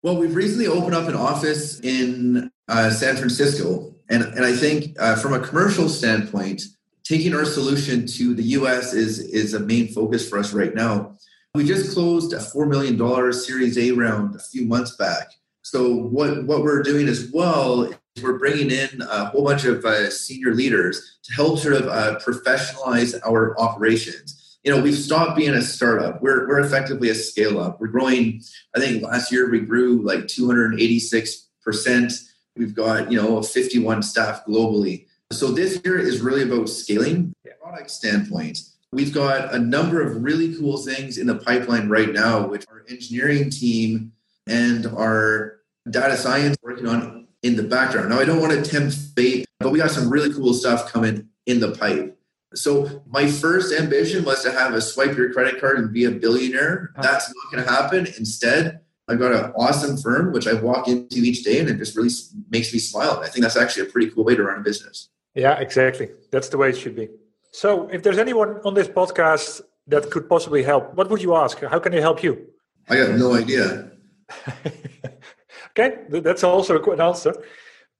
Well, 0.02 0.16
we've 0.16 0.34
recently 0.34 0.66
opened 0.66 0.94
up 0.94 1.08
an 1.08 1.14
office 1.14 1.80
in 1.80 2.50
uh, 2.68 2.90
San 2.90 3.16
Francisco, 3.16 3.94
and 4.08 4.22
and 4.22 4.44
I 4.44 4.54
think 4.54 4.96
uh, 4.98 5.16
from 5.16 5.32
a 5.32 5.40
commercial 5.40 5.88
standpoint, 5.88 6.62
taking 7.04 7.34
our 7.34 7.44
solution 7.44 8.06
to 8.06 8.34
the 8.34 8.44
U.S. 8.58 8.92
is 8.92 9.18
is 9.18 9.54
a 9.54 9.60
main 9.60 9.88
focus 9.88 10.28
for 10.28 10.38
us 10.38 10.52
right 10.52 10.74
now. 10.74 11.16
We 11.54 11.64
just 11.64 11.94
closed 11.94 12.32
a 12.32 12.38
$4 12.38 12.68
million 12.68 13.32
Series 13.32 13.78
A 13.78 13.92
round 13.92 14.34
a 14.34 14.40
few 14.40 14.66
months 14.66 14.96
back. 14.96 15.28
So 15.62 15.94
what, 15.94 16.44
what 16.46 16.64
we're 16.64 16.82
doing 16.82 17.06
as 17.06 17.30
well 17.32 17.84
is 17.84 17.94
we're 18.24 18.40
bringing 18.40 18.72
in 18.72 19.00
a 19.02 19.26
whole 19.26 19.44
bunch 19.44 19.64
of 19.64 19.84
uh, 19.84 20.10
senior 20.10 20.52
leaders 20.52 21.18
to 21.22 21.32
help 21.32 21.60
sort 21.60 21.76
of 21.76 21.86
uh, 21.86 22.18
professionalize 22.18 23.16
our 23.24 23.56
operations. 23.60 24.58
You 24.64 24.74
know, 24.74 24.82
we've 24.82 24.98
stopped 24.98 25.36
being 25.36 25.54
a 25.54 25.62
startup. 25.62 26.20
We're, 26.20 26.48
we're 26.48 26.58
effectively 26.58 27.10
a 27.10 27.14
scale 27.14 27.60
up. 27.60 27.80
We're 27.80 27.86
growing, 27.86 28.42
I 28.74 28.80
think 28.80 29.04
last 29.04 29.30
year 29.30 29.48
we 29.48 29.60
grew 29.60 30.04
like 30.04 30.26
286%. 30.26 32.20
We've 32.56 32.74
got, 32.74 33.10
you 33.10 33.20
know, 33.20 33.42
51 33.42 34.02
staff 34.02 34.44
globally. 34.46 35.06
So 35.32 35.48
this 35.48 35.80
year 35.84 35.98
is 35.98 36.20
really 36.20 36.42
about 36.42 36.68
scaling 36.68 37.34
product 37.60 37.90
standpoint 37.90 38.58
We've 38.94 39.12
got 39.12 39.52
a 39.52 39.58
number 39.58 40.00
of 40.00 40.22
really 40.22 40.54
cool 40.54 40.76
things 40.76 41.18
in 41.18 41.26
the 41.26 41.34
pipeline 41.34 41.88
right 41.88 42.12
now, 42.12 42.46
which 42.46 42.64
our 42.68 42.84
engineering 42.88 43.50
team 43.50 44.12
and 44.46 44.86
our 44.86 45.58
data 45.90 46.16
science 46.16 46.56
working 46.62 46.86
on 46.86 47.26
in 47.42 47.56
the 47.56 47.64
background. 47.64 48.10
Now, 48.10 48.20
I 48.20 48.24
don't 48.24 48.40
want 48.40 48.52
to 48.52 48.62
tempt 48.62 48.94
fate, 49.16 49.46
but 49.58 49.72
we 49.72 49.80
got 49.80 49.90
some 49.90 50.08
really 50.08 50.32
cool 50.32 50.54
stuff 50.54 50.92
coming 50.92 51.26
in 51.46 51.58
the 51.58 51.72
pipe. 51.72 52.16
So, 52.54 53.02
my 53.08 53.26
first 53.26 53.74
ambition 53.74 54.24
was 54.24 54.44
to 54.44 54.52
have 54.52 54.74
a 54.74 54.80
swipe 54.80 55.16
your 55.16 55.32
credit 55.32 55.60
card 55.60 55.78
and 55.78 55.92
be 55.92 56.04
a 56.04 56.12
billionaire. 56.12 56.92
Uh-huh. 56.94 57.02
That's 57.02 57.26
not 57.26 57.52
going 57.52 57.64
to 57.64 57.72
happen. 57.72 58.06
Instead, 58.16 58.78
I've 59.08 59.18
got 59.18 59.32
an 59.32 59.52
awesome 59.56 59.96
firm 59.98 60.32
which 60.32 60.46
I 60.46 60.54
walk 60.54 60.88
into 60.88 61.18
each 61.18 61.44
day 61.44 61.60
and 61.60 61.68
it 61.68 61.76
just 61.76 61.96
really 61.96 62.10
makes 62.50 62.72
me 62.72 62.78
smile. 62.78 63.20
I 63.22 63.28
think 63.28 63.42
that's 63.42 63.56
actually 63.56 63.88
a 63.88 63.90
pretty 63.90 64.10
cool 64.10 64.24
way 64.24 64.34
to 64.34 64.42
run 64.42 64.58
a 64.58 64.62
business. 64.62 65.10
Yeah, 65.34 65.58
exactly. 65.58 66.10
That's 66.30 66.48
the 66.48 66.58
way 66.58 66.70
it 66.70 66.78
should 66.78 66.96
be. 66.96 67.08
So, 67.50 67.88
if 67.88 68.02
there's 68.02 68.18
anyone 68.18 68.60
on 68.64 68.74
this 68.74 68.88
podcast 68.88 69.60
that 69.88 70.10
could 70.10 70.28
possibly 70.28 70.62
help, 70.62 70.94
what 70.94 71.10
would 71.10 71.22
you 71.22 71.34
ask? 71.34 71.60
How 71.60 71.78
can 71.78 71.92
they 71.92 72.00
help 72.00 72.22
you? 72.22 72.46
I 72.88 72.96
have 72.96 73.18
no 73.18 73.34
idea. 73.34 73.90
okay, 75.70 75.98
that's 76.08 76.44
also 76.44 76.76
a 76.76 76.80
good 76.80 77.00
answer. 77.00 77.34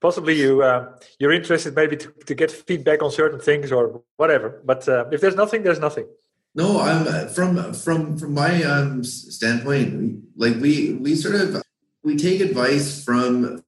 Possibly 0.01 0.35
you 0.35 0.63
uh, 0.63 0.97
you're 1.19 1.33
interested 1.33 1.75
maybe 1.75 1.97
to, 1.97 2.13
to 2.27 2.35
get 2.35 2.51
feedback 2.51 3.03
on 3.03 3.11
certain 3.11 3.41
things 3.41 3.73
or 3.73 4.03
whatever. 4.17 4.61
But 4.65 4.89
uh, 4.89 5.07
if 5.13 5.21
there's 5.21 5.37
nothing, 5.37 5.63
there's 5.63 5.81
nothing. 5.81 6.07
No, 6.55 6.81
I'm 6.81 7.09
uh, 7.09 7.27
from 7.27 7.75
from 7.75 8.17
from 8.17 8.35
my 8.35 8.63
um, 8.63 9.03
standpoint. 9.03 10.23
Like 10.37 10.57
we 10.61 10.95
we 10.95 11.17
sort 11.17 11.35
of 11.35 11.63
we 12.05 12.17
take 12.17 12.41
advice 12.41 13.05
from 13.05 13.65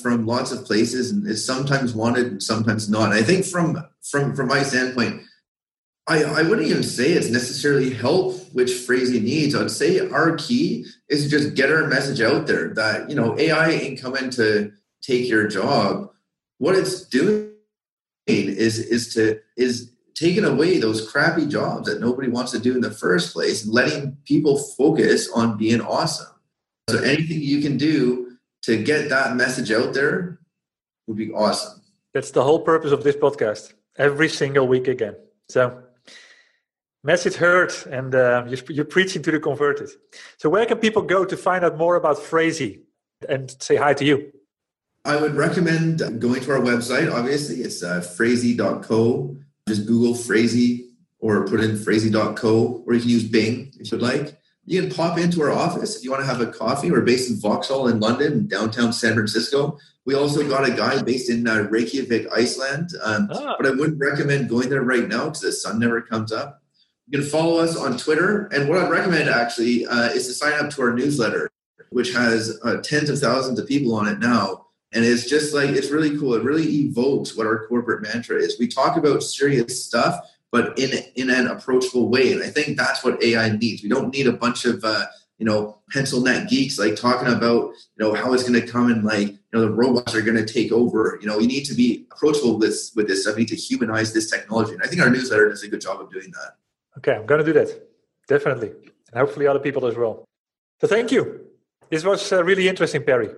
from 0.00 0.24
lots 0.24 0.52
of 0.52 0.64
places 0.64 1.10
and 1.10 1.26
is 1.26 1.44
sometimes 1.44 1.94
wanted 1.94 2.26
and 2.26 2.42
sometimes 2.42 2.88
not. 2.88 3.12
I 3.12 3.22
think 3.22 3.44
from 3.44 3.84
from 4.08 4.36
from 4.36 4.46
my 4.46 4.62
standpoint, 4.62 5.22
I, 6.06 6.22
I 6.22 6.42
wouldn't 6.42 6.68
even 6.68 6.84
say 6.84 7.12
it's 7.12 7.28
necessarily 7.28 7.92
help 7.92 8.36
which 8.52 8.70
Phrasee 8.70 9.20
needs. 9.20 9.54
I'd 9.54 9.70
say 9.70 9.98
our 9.98 10.36
key 10.36 10.86
is 11.08 11.24
to 11.24 11.28
just 11.28 11.54
get 11.54 11.72
our 11.72 11.88
message 11.88 12.20
out 12.20 12.46
there 12.46 12.68
that 12.74 13.10
you 13.10 13.16
know 13.16 13.36
AI 13.36 13.70
ain't 13.70 14.00
coming 14.00 14.30
to 14.30 14.70
take 15.02 15.28
your 15.28 15.48
job. 15.48 16.10
What 16.58 16.76
it's 16.76 17.02
doing 17.02 17.50
is 18.26 18.78
is 18.78 19.12
to 19.14 19.40
is 19.56 19.90
taking 20.14 20.44
away 20.44 20.78
those 20.78 21.10
crappy 21.10 21.46
jobs 21.46 21.88
that 21.88 22.00
nobody 22.00 22.28
wants 22.28 22.52
to 22.52 22.58
do 22.58 22.74
in 22.74 22.80
the 22.80 22.90
first 22.90 23.32
place 23.32 23.64
and 23.64 23.72
letting 23.72 24.16
people 24.24 24.58
focus 24.58 25.30
on 25.32 25.56
being 25.56 25.80
awesome. 25.80 26.34
So 26.88 26.98
anything 26.98 27.40
you 27.40 27.60
can 27.60 27.76
do 27.76 28.36
to 28.62 28.82
get 28.82 29.08
that 29.08 29.36
message 29.36 29.70
out 29.70 29.94
there 29.94 30.40
would 31.06 31.16
be 31.16 31.32
awesome. 31.32 31.80
That's 32.12 32.30
the 32.32 32.42
whole 32.42 32.60
purpose 32.60 32.92
of 32.92 33.04
this 33.04 33.16
podcast. 33.16 33.72
Every 33.96 34.28
single 34.28 34.66
week 34.66 34.88
again. 34.88 35.16
So, 35.48 35.82
message 37.04 37.34
heard, 37.34 37.72
and 37.90 38.14
uh, 38.14 38.44
you're, 38.48 38.60
you're, 38.68 38.84
preaching 38.84 39.22
to 39.22 39.30
the 39.30 39.40
converted. 39.40 39.90
So, 40.38 40.48
where 40.48 40.64
can 40.66 40.78
people 40.78 41.02
go 41.02 41.24
to 41.24 41.36
find 41.36 41.64
out 41.64 41.76
more 41.76 41.96
about 41.96 42.18
Phrasee 42.18 42.80
and 43.28 43.54
say 43.60 43.76
hi 43.76 43.94
to 43.94 44.04
you? 44.04 44.32
I 45.04 45.16
would 45.16 45.34
recommend 45.34 45.98
going 46.20 46.40
to 46.42 46.52
our 46.52 46.60
website. 46.60 47.12
Obviously, 47.12 47.56
it's 47.56 47.82
uh, 47.82 48.00
phrasee.co. 48.00 49.36
Just 49.70 49.86
Google 49.86 50.14
Phrasee 50.14 50.90
or 51.18 51.46
put 51.46 51.60
in 51.60 51.76
phrasee.co, 51.76 52.84
or 52.86 52.94
you 52.94 53.00
can 53.00 53.10
use 53.10 53.24
Bing 53.24 53.72
if 53.78 53.92
you'd 53.92 54.02
like 54.02 54.40
you 54.70 54.80
can 54.80 54.90
pop 54.90 55.18
into 55.18 55.42
our 55.42 55.50
office 55.50 55.96
if 55.96 56.04
you 56.04 56.12
want 56.12 56.22
to 56.22 56.26
have 56.26 56.40
a 56.40 56.46
coffee. 56.46 56.92
We're 56.92 57.00
based 57.00 57.28
in 57.28 57.40
Vauxhall 57.40 57.88
in 57.88 57.98
London, 57.98 58.46
downtown 58.46 58.92
San 58.92 59.14
Francisco. 59.14 59.78
We 60.04 60.14
also 60.14 60.48
got 60.48 60.68
a 60.68 60.70
guy 60.70 61.02
based 61.02 61.28
in 61.28 61.48
uh, 61.48 61.62
Reykjavik, 61.62 62.28
Iceland. 62.32 62.90
Um, 63.02 63.28
ah. 63.32 63.56
But 63.58 63.66
I 63.66 63.70
wouldn't 63.70 63.98
recommend 63.98 64.48
going 64.48 64.68
there 64.68 64.82
right 64.82 65.08
now 65.08 65.24
because 65.24 65.40
the 65.40 65.52
sun 65.52 65.80
never 65.80 66.00
comes 66.00 66.30
up. 66.30 66.62
You 67.08 67.18
can 67.18 67.28
follow 67.28 67.58
us 67.58 67.76
on 67.76 67.98
Twitter. 67.98 68.46
And 68.52 68.68
what 68.68 68.78
I'd 68.78 68.90
recommend 68.90 69.28
actually 69.28 69.86
uh, 69.86 70.10
is 70.10 70.28
to 70.28 70.34
sign 70.34 70.52
up 70.52 70.70
to 70.70 70.82
our 70.82 70.94
newsletter, 70.94 71.50
which 71.90 72.12
has 72.12 72.56
uh, 72.62 72.76
tens 72.76 73.10
of 73.10 73.18
thousands 73.18 73.58
of 73.58 73.66
people 73.66 73.94
on 73.96 74.06
it 74.06 74.20
now. 74.20 74.66
And 74.92 75.04
it's 75.04 75.28
just 75.28 75.54
like, 75.54 75.70
it's 75.70 75.90
really 75.90 76.18
cool. 76.18 76.34
It 76.34 76.42
really 76.42 76.66
evokes 76.66 77.36
what 77.36 77.46
our 77.46 77.66
corporate 77.68 78.02
mantra 78.02 78.36
is. 78.36 78.58
We 78.58 78.66
talk 78.66 78.96
about 78.96 79.22
serious 79.22 79.84
stuff, 79.84 80.18
but 80.50 80.76
in 80.78 80.90
in 81.14 81.30
an 81.30 81.46
approachable 81.46 82.08
way. 82.08 82.32
And 82.32 82.42
I 82.42 82.48
think 82.48 82.76
that's 82.76 83.04
what 83.04 83.22
AI 83.22 83.50
needs. 83.50 83.82
We 83.82 83.88
don't 83.88 84.12
need 84.12 84.26
a 84.26 84.32
bunch 84.32 84.64
of 84.64 84.82
uh, 84.82 85.06
you 85.38 85.46
know 85.46 85.78
pencil 85.90 86.20
neck 86.20 86.48
geeks 86.48 86.78
like 86.78 86.96
talking 86.96 87.32
about 87.32 87.72
you 87.96 87.98
know 88.04 88.14
how 88.14 88.32
it's 88.34 88.42
going 88.48 88.60
to 88.60 88.66
come 88.66 88.90
and 88.90 89.04
like 89.04 89.28
you 89.28 89.38
know 89.52 89.62
the 89.62 89.70
robots 89.70 90.14
are 90.14 90.22
going 90.22 90.36
to 90.36 90.52
take 90.52 90.72
over. 90.72 91.18
You 91.20 91.28
know, 91.28 91.38
you 91.38 91.46
need 91.46 91.64
to 91.64 91.74
be 91.74 92.06
approachable 92.10 92.58
with 92.58 92.68
this 92.68 92.92
with 92.94 93.06
this 93.08 93.22
stuff. 93.22 93.36
Need 93.36 93.48
to 93.48 93.56
humanize 93.56 94.12
this 94.12 94.30
technology, 94.30 94.72
and 94.72 94.82
I 94.82 94.86
think 94.86 95.00
our 95.02 95.10
newsletter 95.10 95.48
does 95.48 95.62
a 95.62 95.68
good 95.68 95.80
job 95.80 96.00
of 96.00 96.10
doing 96.10 96.32
that. 96.32 96.56
Okay, 96.98 97.14
I'm 97.14 97.26
going 97.26 97.44
to 97.44 97.46
do 97.46 97.52
that 97.52 97.88
definitely, 98.26 98.70
and 99.12 99.20
hopefully 99.20 99.46
other 99.46 99.60
people 99.60 99.86
as 99.86 99.96
well. 99.96 100.24
So 100.80 100.86
thank 100.86 101.12
you. 101.12 101.46
This 101.90 102.04
was 102.04 102.32
uh, 102.32 102.44
really 102.44 102.68
interesting, 102.68 103.02
Parry. 103.02 103.30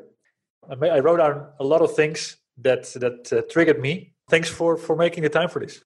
I, 0.69 0.87
I 0.87 0.99
wrote 1.01 1.19
down 1.19 1.49
a 1.59 1.65
lot 1.65 1.83
of 1.83 1.95
things 1.95 2.37
that 2.59 2.85
that 2.95 3.33
uh, 3.33 3.43
triggered 3.51 3.81
me. 3.81 4.15
Thanks 4.31 4.49
for 4.49 4.77
for 4.77 4.97
making 4.97 5.23
the 5.23 5.29
time 5.29 5.49
for 5.49 5.61
this. 5.61 5.83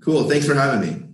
Cool. 0.00 0.28
Thanks 0.28 0.46
for 0.46 0.54
having 0.54 0.80
me. 0.88 1.08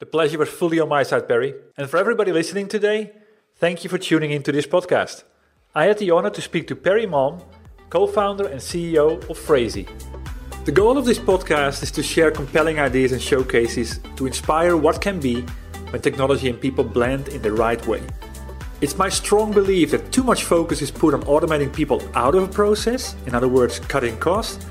The 0.00 0.06
pleasure 0.06 0.38
was 0.38 0.48
fully 0.48 0.80
on 0.80 0.88
my 0.88 1.02
side, 1.02 1.28
Parry. 1.28 1.54
And 1.76 1.88
for 1.88 1.98
everybody 1.98 2.32
listening 2.32 2.68
today, 2.68 3.12
thank 3.56 3.84
you 3.84 3.90
for 3.90 3.98
tuning 3.98 4.32
into 4.32 4.52
this 4.52 4.66
podcast. 4.66 5.24
I 5.74 5.84
had 5.86 5.98
the 5.98 6.10
honor 6.10 6.30
to 6.30 6.42
speak 6.42 6.66
to 6.68 6.76
Parry 6.76 7.06
Malm, 7.06 7.42
co 7.90 8.06
founder 8.06 8.46
and 8.46 8.60
CEO 8.60 9.18
of 9.30 9.38
Phrasee. 9.38 9.86
The 10.64 10.72
goal 10.72 10.96
of 10.96 11.04
this 11.04 11.18
podcast 11.18 11.82
is 11.82 11.90
to 11.92 12.02
share 12.02 12.30
compelling 12.30 12.80
ideas 12.80 13.12
and 13.12 13.20
showcases 13.20 14.00
to 14.16 14.26
inspire 14.26 14.76
what 14.76 15.00
can 15.00 15.20
be 15.20 15.42
when 15.90 16.00
technology 16.00 16.48
and 16.48 16.60
people 16.60 16.84
blend 16.84 17.28
in 17.28 17.42
the 17.42 17.52
right 17.52 17.86
way. 17.86 18.02
It's 18.84 18.98
my 18.98 19.08
strong 19.08 19.50
belief 19.50 19.92
that 19.92 20.12
too 20.12 20.22
much 20.22 20.44
focus 20.44 20.82
is 20.82 20.90
put 20.90 21.14
on 21.14 21.22
automating 21.22 21.74
people 21.74 22.02
out 22.14 22.34
of 22.34 22.42
a 22.42 22.46
process, 22.46 23.16
in 23.24 23.34
other 23.34 23.48
words, 23.48 23.78
cutting 23.78 24.18
costs, 24.18 24.66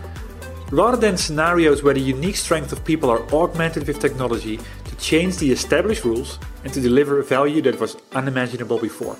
rather 0.69 0.97
than 0.97 1.17
scenarios 1.17 1.81
where 1.81 1.95
the 1.95 1.99
unique 1.99 2.35
strength 2.35 2.71
of 2.71 2.85
people 2.85 3.09
are 3.09 3.23
augmented 3.33 3.87
with 3.87 3.97
technology 3.97 4.59
to 4.85 4.95
change 4.97 5.37
the 5.37 5.51
established 5.51 6.05
rules 6.05 6.37
and 6.63 6.71
to 6.75 6.79
deliver 6.79 7.19
a 7.19 7.23
value 7.23 7.59
that 7.63 7.79
was 7.79 7.97
unimaginable 8.11 8.77
before. 8.77 9.17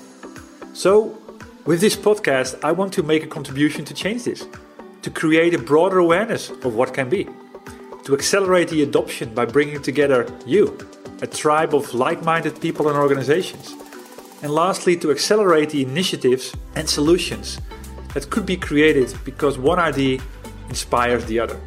So, 0.74 1.18
with 1.66 1.80
this 1.80 1.96
podcast, 1.96 2.62
I 2.62 2.70
want 2.70 2.92
to 2.92 3.02
make 3.02 3.24
a 3.24 3.26
contribution 3.26 3.84
to 3.86 3.94
change 3.94 4.22
this, 4.22 4.46
to 5.02 5.10
create 5.10 5.54
a 5.54 5.58
broader 5.58 5.98
awareness 5.98 6.50
of 6.50 6.76
what 6.76 6.94
can 6.94 7.08
be, 7.08 7.26
to 8.04 8.14
accelerate 8.14 8.68
the 8.68 8.84
adoption 8.84 9.34
by 9.34 9.44
bringing 9.44 9.82
together 9.82 10.32
you, 10.46 10.78
a 11.20 11.26
tribe 11.26 11.74
of 11.74 11.92
like 11.94 12.22
minded 12.22 12.60
people 12.60 12.88
and 12.88 12.96
organizations, 12.96 13.74
and 14.44 14.52
lastly, 14.52 14.94
to 14.94 15.10
accelerate 15.10 15.70
the 15.70 15.80
initiatives 15.80 16.54
and 16.76 16.86
solutions 16.86 17.62
that 18.12 18.28
could 18.28 18.44
be 18.44 18.58
created 18.58 19.10
because 19.24 19.56
one 19.56 19.78
idea 19.78 20.20
inspires 20.68 21.24
the 21.24 21.40
other. 21.40 21.58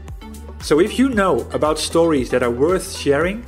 So 0.62 0.80
if 0.80 1.00
you 1.00 1.10
know 1.10 1.40
about 1.54 1.80
stories 1.80 2.30
that 2.30 2.44
are 2.44 2.52
worth 2.52 2.96
sharing, 2.96 3.44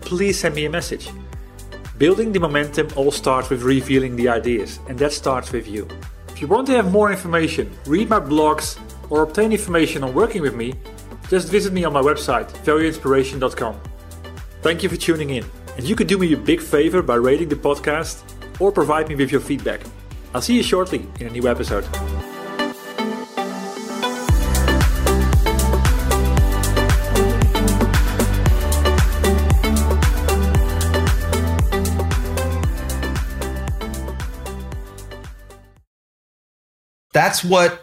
please 0.00 0.40
send 0.40 0.54
me 0.54 0.64
a 0.64 0.70
message. 0.70 1.10
Building 1.98 2.32
the 2.32 2.40
momentum 2.40 2.88
all 2.96 3.10
starts 3.10 3.50
with 3.50 3.60
revealing 3.60 4.16
the 4.16 4.30
ideas, 4.30 4.80
and 4.88 4.98
that 4.98 5.12
starts 5.12 5.52
with 5.52 5.68
you. 5.68 5.86
If 6.30 6.40
you 6.40 6.46
want 6.46 6.66
to 6.68 6.72
have 6.72 6.90
more 6.90 7.12
information, 7.12 7.70
read 7.84 8.08
my 8.08 8.18
blogs, 8.18 8.80
or 9.10 9.20
obtain 9.24 9.52
information 9.52 10.02
on 10.02 10.14
working 10.14 10.40
with 10.40 10.54
me, 10.54 10.72
just 11.28 11.50
visit 11.50 11.74
me 11.74 11.84
on 11.84 11.92
my 11.92 12.00
website, 12.00 12.48
valueinspiration.com. 12.64 13.78
Thank 14.62 14.82
you 14.82 14.88
for 14.88 14.96
tuning 14.96 15.28
in, 15.28 15.44
and 15.76 15.86
you 15.86 15.94
could 15.94 16.06
do 16.06 16.16
me 16.16 16.32
a 16.32 16.38
big 16.38 16.62
favor 16.62 17.02
by 17.02 17.16
rating 17.16 17.50
the 17.50 17.56
podcast 17.56 18.22
or 18.60 18.70
provide 18.70 19.08
me 19.08 19.16
with 19.16 19.32
your 19.32 19.40
feedback. 19.40 19.80
I'll 20.32 20.42
see 20.42 20.56
you 20.56 20.62
shortly 20.62 21.06
in 21.18 21.26
a 21.26 21.30
new 21.30 21.48
episode. 21.48 21.84
That's 37.12 37.42
what 37.42 37.82